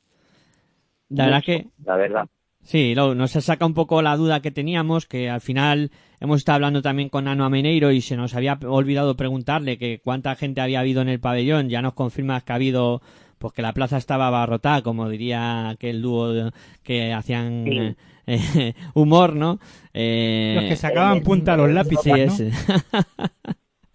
[1.08, 2.26] La verdad Mucho, que la verdad.
[2.62, 6.56] Sí, Lou, nos saca un poco la duda que teníamos, que al final hemos estado
[6.56, 10.80] hablando también con Ano Ameneiro y se nos había olvidado preguntarle que cuánta gente había
[10.80, 11.68] habido en el pabellón.
[11.68, 13.02] Ya nos confirmas que ha habido,
[13.38, 16.50] pues que la plaza estaba abarrotada, como diría aquel dúo
[16.82, 17.96] que hacían Sí.
[18.26, 19.60] eh, humor, ¿no?
[19.94, 22.48] Eh, Los que sacaban punta a los lápices, Sí, ¿no?
[22.48, 22.50] ese.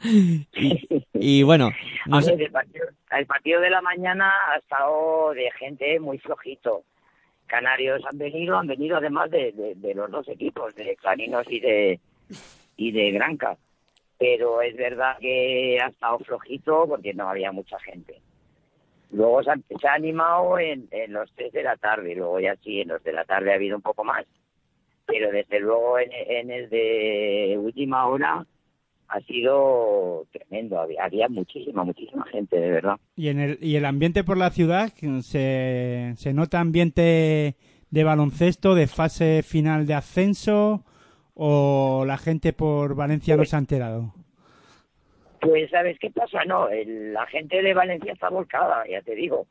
[0.55, 1.71] y, y bueno,
[2.05, 5.99] no A sé- ver, el, partido, el partido de la mañana ha estado de gente
[5.99, 6.83] muy flojito.
[7.51, 11.99] Canarios han venido, han venido además de, los dos equipos, de Clarinos y de
[12.77, 13.57] y de Granca.
[14.17, 18.21] Pero es verdad que ha estado flojito porque no había mucha gente.
[19.11, 23.03] Luego se ha, animado en, los tres de la tarde, luego ya sí, en los
[23.03, 24.25] de la tarde ha habido un poco más.
[25.05, 28.45] Pero desde luego en el de última hora
[29.11, 30.79] ha sido tremendo.
[30.79, 32.95] Había, había muchísima, muchísima gente, de verdad.
[33.15, 34.91] ¿Y, en el, y el ambiente por la ciudad?
[35.21, 37.55] ¿Se, se nota ambiente
[37.89, 40.85] de baloncesto, de fase final de ascenso?
[41.33, 44.13] ¿O la gente por Valencia no se ha enterado?
[45.39, 46.45] Pues, ¿sabes qué pasa?
[46.45, 49.47] No, el- la gente de Valencia está volcada, ya te digo.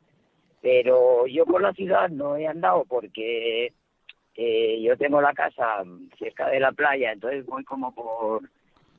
[0.61, 3.73] Pero yo por la ciudad no he andado porque
[4.35, 5.83] eh, yo tengo la casa
[6.17, 8.43] cerca de la playa, entonces voy como por,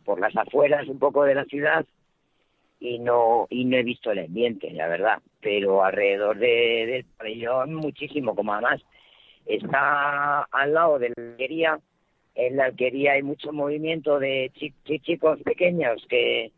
[0.04, 1.84] por las afueras un poco de la ciudad
[2.80, 5.18] y no y no he visto el ambiente, la verdad.
[5.40, 8.80] Pero alrededor de, del pabellón muchísimo, como además
[9.46, 11.80] está al lado de la alquería.
[12.34, 16.50] En la alquería hay mucho movimiento de chi- chicos pequeños que,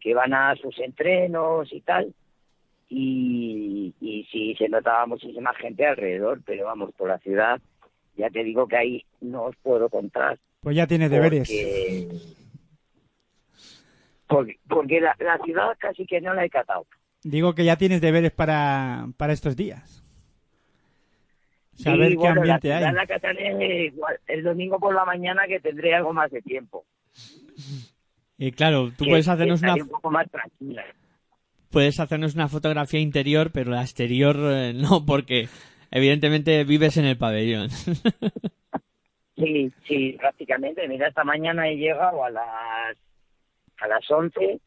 [0.00, 2.12] que van a sus entrenos y tal.
[2.88, 7.60] Y, y sí, se notaba muchísima gente alrededor, pero vamos, por la ciudad,
[8.16, 10.38] ya te digo que ahí no os puedo contar.
[10.60, 11.48] Pues ya tienes deberes.
[11.48, 12.06] Porque,
[14.30, 16.86] porque, porque la, la ciudad casi que no la he catado.
[17.22, 20.02] Digo que ya tienes deberes para, para estos días.
[21.74, 22.94] Saber Y, qué bueno, ambiente la, hay.
[22.94, 26.84] la cataré igual el domingo por la mañana que tendré algo más de tiempo.
[28.38, 30.84] Y claro, tú Que- puedes hacernos una, estaré un poco más tranquila.
[31.70, 35.48] puedes hacernos una fotografía interior, pero la exterior eh, no, porque
[35.90, 37.68] evidentemente vives en el pabellón.
[39.36, 40.86] Sí, sí, prácticamente.
[40.86, 42.96] Mira, esta mañana he llegado a las
[43.80, 44.60] a las 11,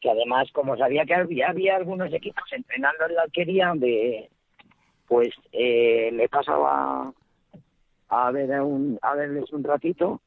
[0.00, 4.30] que además, como sabía que había, había algunos equipos entrenando en la alquería, donde
[5.06, 7.12] pues eh, le he pasado a,
[8.32, 10.20] ver un, a verles un ratito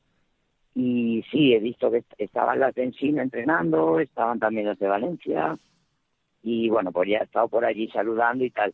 [0.76, 4.88] y sí, he visto que est- estaban las de Ensino entrenando, estaban también las de
[4.88, 5.58] Valencia
[6.42, 8.74] y bueno, pues ya he estado por allí saludando y tal.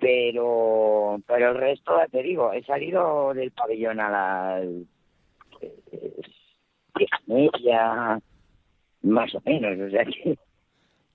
[0.00, 4.64] Pero pero el resto te digo he salido del pabellón a las
[5.60, 6.22] eh,
[6.96, 8.18] diez media
[9.02, 10.36] más o menos o sea que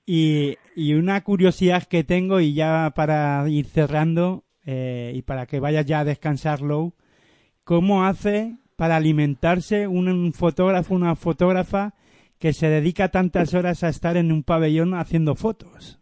[0.06, 5.60] Y, y una curiosidad que tengo, y ya para ir cerrando, eh, y para que
[5.60, 6.94] vayas ya a descansar, Lou,
[7.64, 11.94] ¿cómo hace para alimentarse un fotógrafo, una fotógrafa
[12.40, 16.00] que se dedica tantas horas a estar en un pabellón haciendo fotos?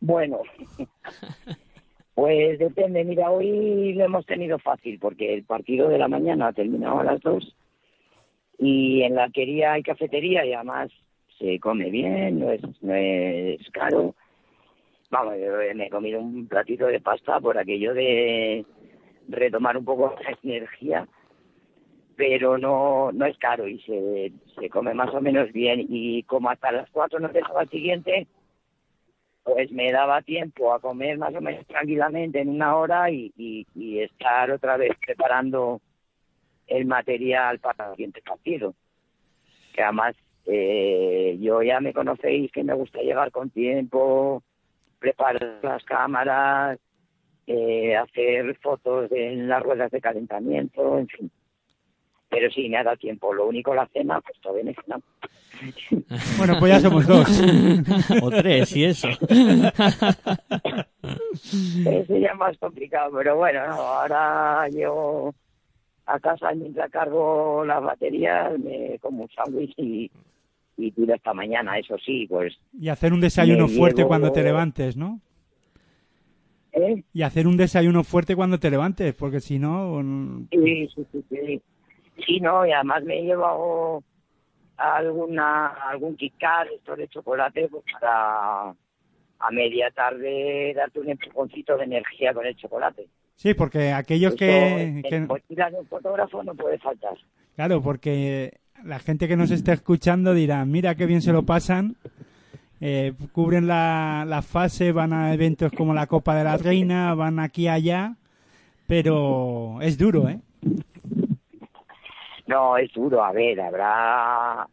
[0.00, 0.40] bueno
[2.14, 6.52] pues depende mira hoy lo hemos tenido fácil porque el partido de la mañana ha
[6.52, 7.56] terminado a las dos
[8.58, 10.90] y en la alquería hay cafetería y además
[11.38, 14.14] se come bien no es no es caro.
[15.10, 15.34] Vamos
[15.74, 18.64] me he comido un platito de pasta por aquello de
[19.28, 21.06] retomar un poco la energía
[22.16, 25.84] pero no no es caro y se, se come más o menos bien.
[25.88, 28.26] Y como hasta las cuatro no dejaba el siguiente
[29.44, 34.00] pues me daba tiempo a comer más o menos tranquilamente en una hora y, y
[34.00, 35.80] estar otra vez preparando
[36.66, 38.74] el material para el siguiente partido
[39.74, 40.16] que además
[40.46, 44.42] eh, yo ya me conocéis que me gusta llegar con tiempo
[44.98, 46.78] preparar las cámaras
[47.46, 51.30] eh, hacer fotos en las ruedas de calentamiento en fin
[52.28, 55.02] pero sí me ha dado tiempo lo único la cena pues todavía no he cenado.
[56.36, 57.26] Bueno, pues ya somos dos.
[58.22, 59.08] o tres, y eso.
[61.86, 65.34] Eso ya es más complicado, pero bueno, no, ahora llego
[66.06, 70.10] a casa y mientras cargo las baterías me como un sándwich y,
[70.76, 72.56] y tiro esta mañana, eso sí, pues...
[72.78, 75.20] Y hacer un desayuno fuerte llevo- cuando te levantes, ¿no?
[76.72, 77.02] ¿eh?
[77.12, 80.00] Y hacer un desayuno fuerte cuando te levantes, porque si no...
[80.02, 81.62] mm, Sí, sí, sí, sí.
[82.26, 84.02] Sí, no, y además me he llevado
[84.76, 88.74] alguna, algún Kit Kat, esto de chocolate, pues para
[89.38, 93.06] a media tarde darte un empujoncito de energía con el chocolate.
[93.36, 97.16] Sí, porque aquellos que, en que- mochila de un fotógrafo no puede faltar.
[97.54, 101.96] Claro, porque la gente que nos esté escuchando dirá, mira qué bien se lo pasan,
[102.80, 107.38] eh, cubren la, la fase, van a eventos como la Copa de la Reina, van
[107.38, 108.16] aquí y allá,
[108.86, 110.40] pero es duro, ¿eh?
[112.46, 113.24] No, es duro.
[113.24, 114.66] A ver, habrá...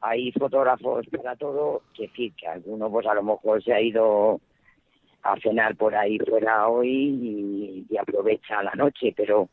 [0.00, 4.40] Hay fotógrafos para todo, que sí, que alguno pues a lo mejor se ha ido
[5.22, 9.48] a cenar por ahí fuera hoy y, y aprovecha la noche, pero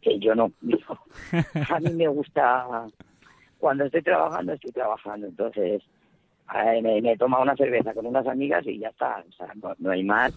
[0.00, 0.52] que yo no.
[1.70, 2.86] a mí me gusta,
[3.58, 5.82] cuando estoy trabajando, estoy trabajando, entonces
[6.54, 9.48] eh, me, me he tomado una cerveza con unas amigas y ya está, o sea,
[9.60, 10.32] no, no hay más.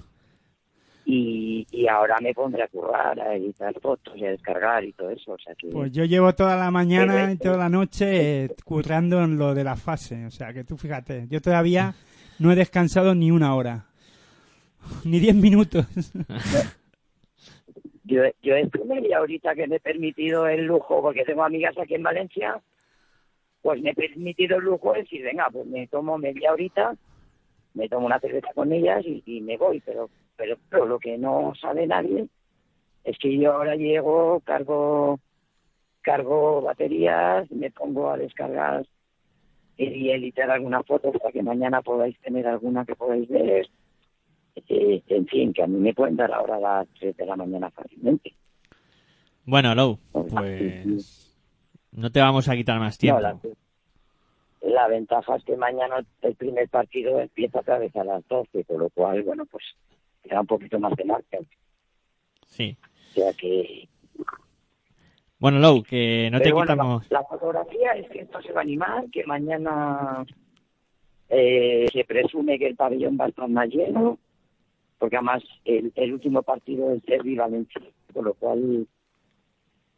[1.06, 5.10] y, y ahora me pondré a currar, a editar fotos y a descargar y todo
[5.10, 5.32] eso.
[5.34, 5.68] O sea que...
[5.70, 8.06] Pues yo llevo toda la mañana y toda la noche
[8.46, 10.26] eh, currando en lo de la fase.
[10.26, 11.94] O sea, que tú fíjate, yo todavía
[12.40, 13.89] no he descansado ni una hora.
[15.06, 15.86] Ni diez minutos.
[18.06, 21.94] Yo, yo estoy media ahorita que me he permitido el lujo, porque tengo amigas aquí
[21.94, 22.60] en Valencia,
[23.62, 26.96] pues me he permitido el lujo de decir, venga, pues me tomo media horita,
[27.76, 29.80] me tomo una cerveza con ellas y, y me voy.
[29.82, 32.28] Pero, pero, pero lo que no sabe nadie
[33.04, 35.20] es que yo ahora llego, cargo,
[36.02, 38.88] cargo baterías, me pongo a descargar
[39.78, 43.70] y editar alguna foto para que mañana podáis tener alguna que podáis ver.
[44.68, 47.36] Eh, en fin, que a mí me pueden dar ahora a las 3 de la
[47.36, 48.34] mañana fácilmente.
[49.46, 51.36] Bueno, Lou, pues
[51.92, 53.22] no te vamos a quitar más tiempo.
[53.22, 53.40] No,
[54.62, 58.66] la, la ventaja es que mañana el primer partido empieza otra vez a las 12,
[58.66, 59.64] con lo cual, bueno, pues
[60.24, 61.38] queda un poquito más de marca.
[62.46, 62.78] Sí.
[63.12, 63.88] O sea que...
[65.40, 67.10] Bueno, Lou, que no te bueno, quitamos...
[67.10, 70.26] la, la fotografía es que esto se va a animar, que mañana
[71.30, 74.20] eh, se presume que el pabellón va a estar más lleno,
[75.00, 77.82] porque además el, el último partido es Derby Valencia,
[78.14, 78.86] con lo cual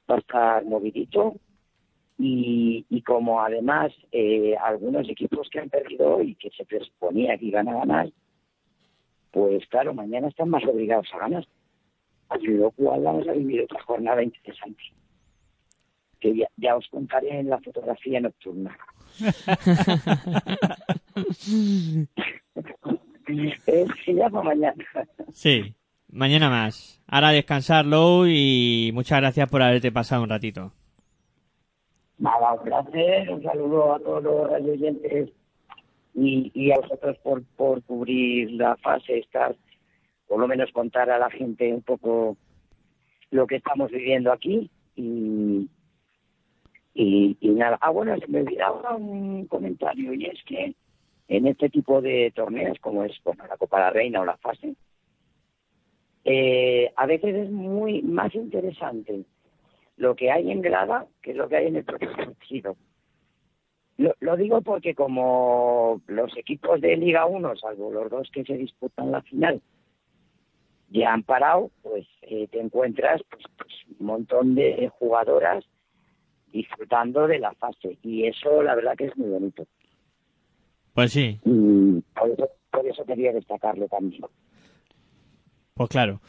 [0.10, 1.36] va a estar movidito.
[2.19, 7.48] Y, y como además eh, algunos equipos que han perdido hoy, que se presuponía que
[7.48, 8.11] iban a ganar,
[9.32, 11.48] pues claro, mañana están más obligados a ganar.
[12.30, 14.84] Así lo cual vamos a vivir otra jornada interesante.
[16.19, 18.78] Que ya, ya os contaré en la fotografía nocturna.
[23.68, 23.86] Eh,
[24.32, 24.74] mañana.
[25.32, 25.76] Sí,
[26.10, 27.02] mañana más.
[27.08, 30.72] Ahora a descansar, Lou, y muchas gracias por haberte pasado un ratito.
[32.18, 35.30] Nada, un placer, un saludo a todos los radioyentes
[36.14, 39.56] y, y a vosotros por, por cubrir la fase, estar,
[40.28, 42.38] por lo menos contar a la gente un poco
[43.32, 45.70] lo que estamos viviendo aquí y,
[46.94, 47.78] y, y nada.
[47.82, 50.76] Ah, bueno, se me olvidaba un comentario y es que
[51.32, 54.36] en este tipo de torneos, como es bueno, la Copa de la Reina o la
[54.36, 54.76] fase,
[56.26, 59.24] eh, a veces es muy más interesante
[59.95, 62.76] lo que hay en grada que lo que hay en el propio partido.
[63.95, 68.58] Lo, lo digo porque como los equipos de Liga 1, salvo los dos que se
[68.58, 69.62] disputan la final,
[70.90, 73.72] ya han parado, pues eh, te encuentras pues, pues,
[74.02, 75.64] un montón de jugadoras
[76.52, 79.66] disfrutando de la fase y eso la verdad que es muy bonito.
[80.93, 84.22] Pues sí, Y por eso, por eso quería destacarlo también.
[85.73, 86.22] pues claro.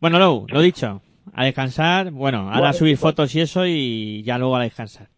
[0.00, 1.02] Bueno, Lou, lo dicho,
[1.32, 2.10] a descansar.
[2.10, 5.08] Bueno, ahora Bueno, subir pues- fotos y eso y ya luego a descansar.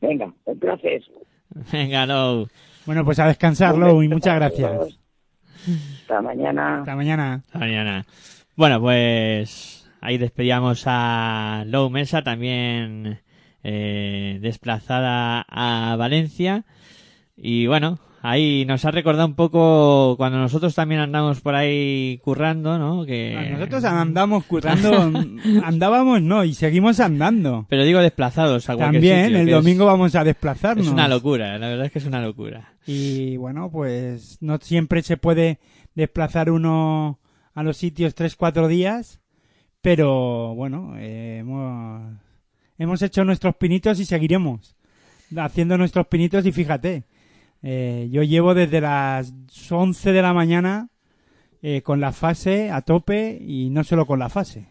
[0.00, 1.02] Venga, un placer.
[1.72, 2.48] Venga, Lou.
[2.86, 4.98] Bueno, pues a descansar, Lou, y muchas gracias.
[6.02, 6.78] Hasta mañana.
[6.80, 7.34] Hasta mañana.
[7.46, 8.06] Hasta mañana.
[8.54, 13.20] Bueno, pues ahí despedíamos a Lou Mesa, también
[13.64, 16.64] eh, desplazada a Valencia.
[17.36, 22.78] Y bueno, ahí nos ha recordado un poco cuando nosotros también andamos por ahí currando,
[22.78, 23.04] ¿no?
[23.04, 23.50] Que...
[23.52, 25.12] Nosotros andamos currando,
[25.64, 27.66] andábamos no, y seguimos andando.
[27.68, 30.86] Pero digo desplazados a cualquier También, sitio, el es- domingo vamos a desplazarnos.
[30.86, 32.72] Es una locura, la verdad es que es una locura.
[32.86, 35.58] Y bueno, pues no siempre se puede
[35.94, 37.18] desplazar uno
[37.54, 39.20] a los sitios tres, cuatro días,
[39.82, 42.14] pero bueno, eh, hemos,
[42.78, 44.74] hemos hecho nuestros pinitos y seguiremos
[45.36, 47.04] haciendo nuestros pinitos y fíjate,
[47.68, 49.34] eh, yo llevo desde las
[49.68, 50.88] 11 de la mañana
[51.62, 54.68] eh, con la fase a tope y no solo con la fase.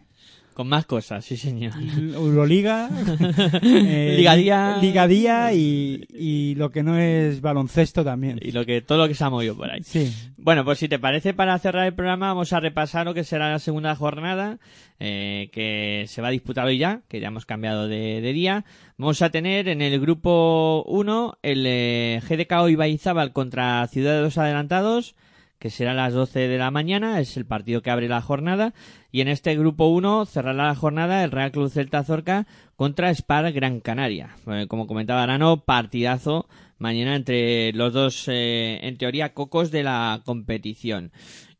[0.56, 1.74] Con más cosas, sí señor.
[2.14, 2.88] Euroliga,
[3.62, 4.78] eh, Ligadía.
[4.80, 8.40] Ligadía y, y lo que no es baloncesto también.
[8.40, 9.82] Y lo que, todo lo que se ha movido por ahí.
[9.82, 10.10] Sí.
[10.38, 13.50] Bueno, pues si te parece, para cerrar el programa, vamos a repasar lo que será
[13.50, 14.58] la segunda jornada,
[14.98, 18.64] eh, que se va a disputar hoy ya, que ya hemos cambiado de, de día.
[18.96, 24.38] Vamos a tener en el grupo 1 el eh, GDK Ibaizábal contra Ciudad de los
[24.38, 25.16] Adelantados,
[25.58, 28.74] que será a las 12 de la mañana, es el partido que abre la jornada.
[29.10, 32.46] Y en este grupo 1 cerrará la jornada el Real Club Celta Zorca
[32.76, 34.36] contra Spar Gran Canaria.
[34.46, 36.46] Eh, como comentaba Arano, partidazo
[36.78, 41.12] mañana entre los dos, eh, en teoría, cocos de la competición.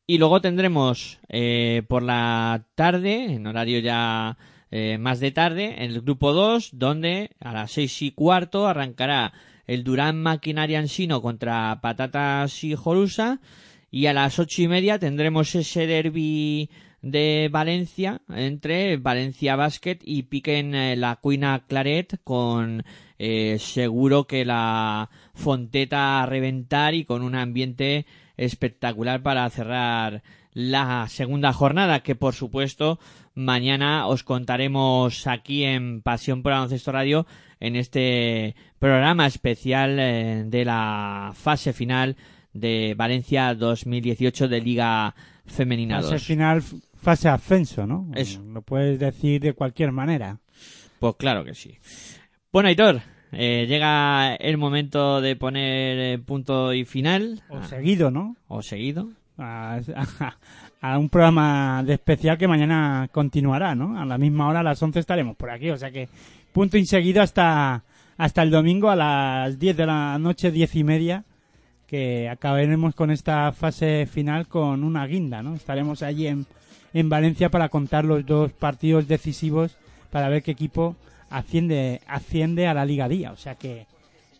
[0.06, 4.38] Y luego tendremos eh, por la tarde, en horario ya
[4.70, 9.32] eh, más de tarde, en el grupo 2, donde a las seis y cuarto arrancará
[9.66, 13.40] el Durán Maquinaria Ansino contra Patatas y Jorusa.
[13.90, 16.70] Y a las ocho y media tendremos ese derby
[17.02, 22.84] de Valencia entre Valencia Basket y piquen eh, la Cuina Claret con
[23.18, 28.06] eh, seguro que la Fonteta a reventar y con un ambiente
[28.36, 30.22] espectacular para cerrar
[30.52, 32.98] la segunda jornada que por supuesto
[33.34, 37.26] mañana os contaremos aquí en Pasión por Baloncesto Radio
[37.60, 42.16] en este programa especial eh, de la fase final
[42.56, 45.14] de Valencia 2018 de Liga
[45.46, 46.10] Femenina 2.
[46.12, 46.62] Fase final,
[46.96, 48.08] fase ascenso, ¿no?
[48.14, 48.42] Eso.
[48.42, 50.38] Lo puedes decir de cualquier manera.
[50.98, 51.76] Pues claro que sí.
[52.52, 53.00] Bueno, Aitor,
[53.32, 57.42] eh, llega el momento de poner eh, punto y final.
[57.48, 58.36] O seguido, ¿no?
[58.48, 59.10] O seguido.
[59.38, 59.78] A,
[60.20, 60.36] a-
[60.80, 63.98] a un programa de especial que mañana continuará, ¿no?
[64.00, 65.70] A la misma hora, a las 11 estaremos por aquí.
[65.70, 66.08] O sea que
[66.52, 67.82] punto y seguido hasta,
[68.16, 71.24] hasta el domingo a las 10 de la noche, 10 y media,
[71.86, 75.54] que acabaremos con esta fase final con una guinda, ¿no?
[75.54, 76.46] Estaremos allí en,
[76.92, 79.76] en Valencia para contar los dos partidos decisivos
[80.10, 80.96] para ver qué equipo
[81.30, 83.32] asciende, asciende a la Liga Día.
[83.32, 83.86] O sea que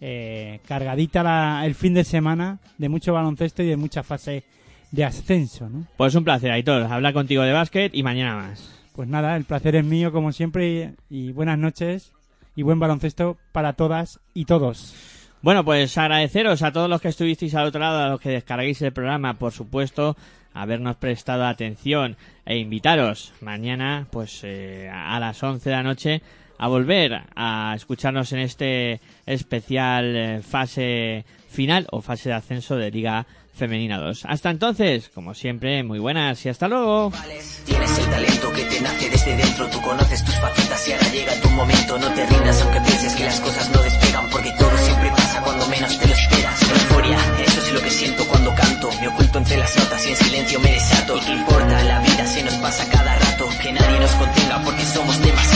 [0.01, 4.45] eh, cargadita la- el fin de semana de mucho baloncesto y de mucha fase
[4.91, 5.87] de ascenso, ¿no?
[5.97, 8.73] Pues un placer, Aitor, hablar contigo de básquet y mañana más.
[8.95, 12.13] Pues nada, el placer es mío como siempre y, y buenas noches
[12.55, 14.95] y buen baloncesto para todas y todos.
[15.47, 18.83] Bueno, pues agradeceros a todos los que estuvisteis al otro lado, a los que descarguéis
[18.83, 20.17] el programa, por supuesto,
[20.53, 26.23] habernos prestado atención e invitaros mañana, pues eh, a las 11 de la noche,
[26.59, 32.91] a volver a escucharnos en este especial eh, fase final o fase de ascenso de
[32.91, 33.25] Liga
[33.55, 34.25] Femenina 2.
[34.27, 37.13] Hasta entonces, como siempre, muy buenas y hasta luego.
[37.65, 41.41] Tienes el talento que te nace desde dentro, tú conoces tus facetas y ahora llega
[41.41, 41.99] tu momento.
[41.99, 45.11] No te rindas aunque pienses que las cosas no despegan, porque todo siempre
[45.47, 46.61] cuando menos te lo esperas.
[46.61, 48.91] Euforia, eso es lo que siento cuando canto.
[49.01, 51.17] Me oculto entre las notas y en silencio me desato.
[51.17, 51.85] ¿Y qué importa?
[51.85, 53.49] La vida se nos pasa cada rato.
[53.63, 55.56] Que nadie nos contenga porque somos demasiados.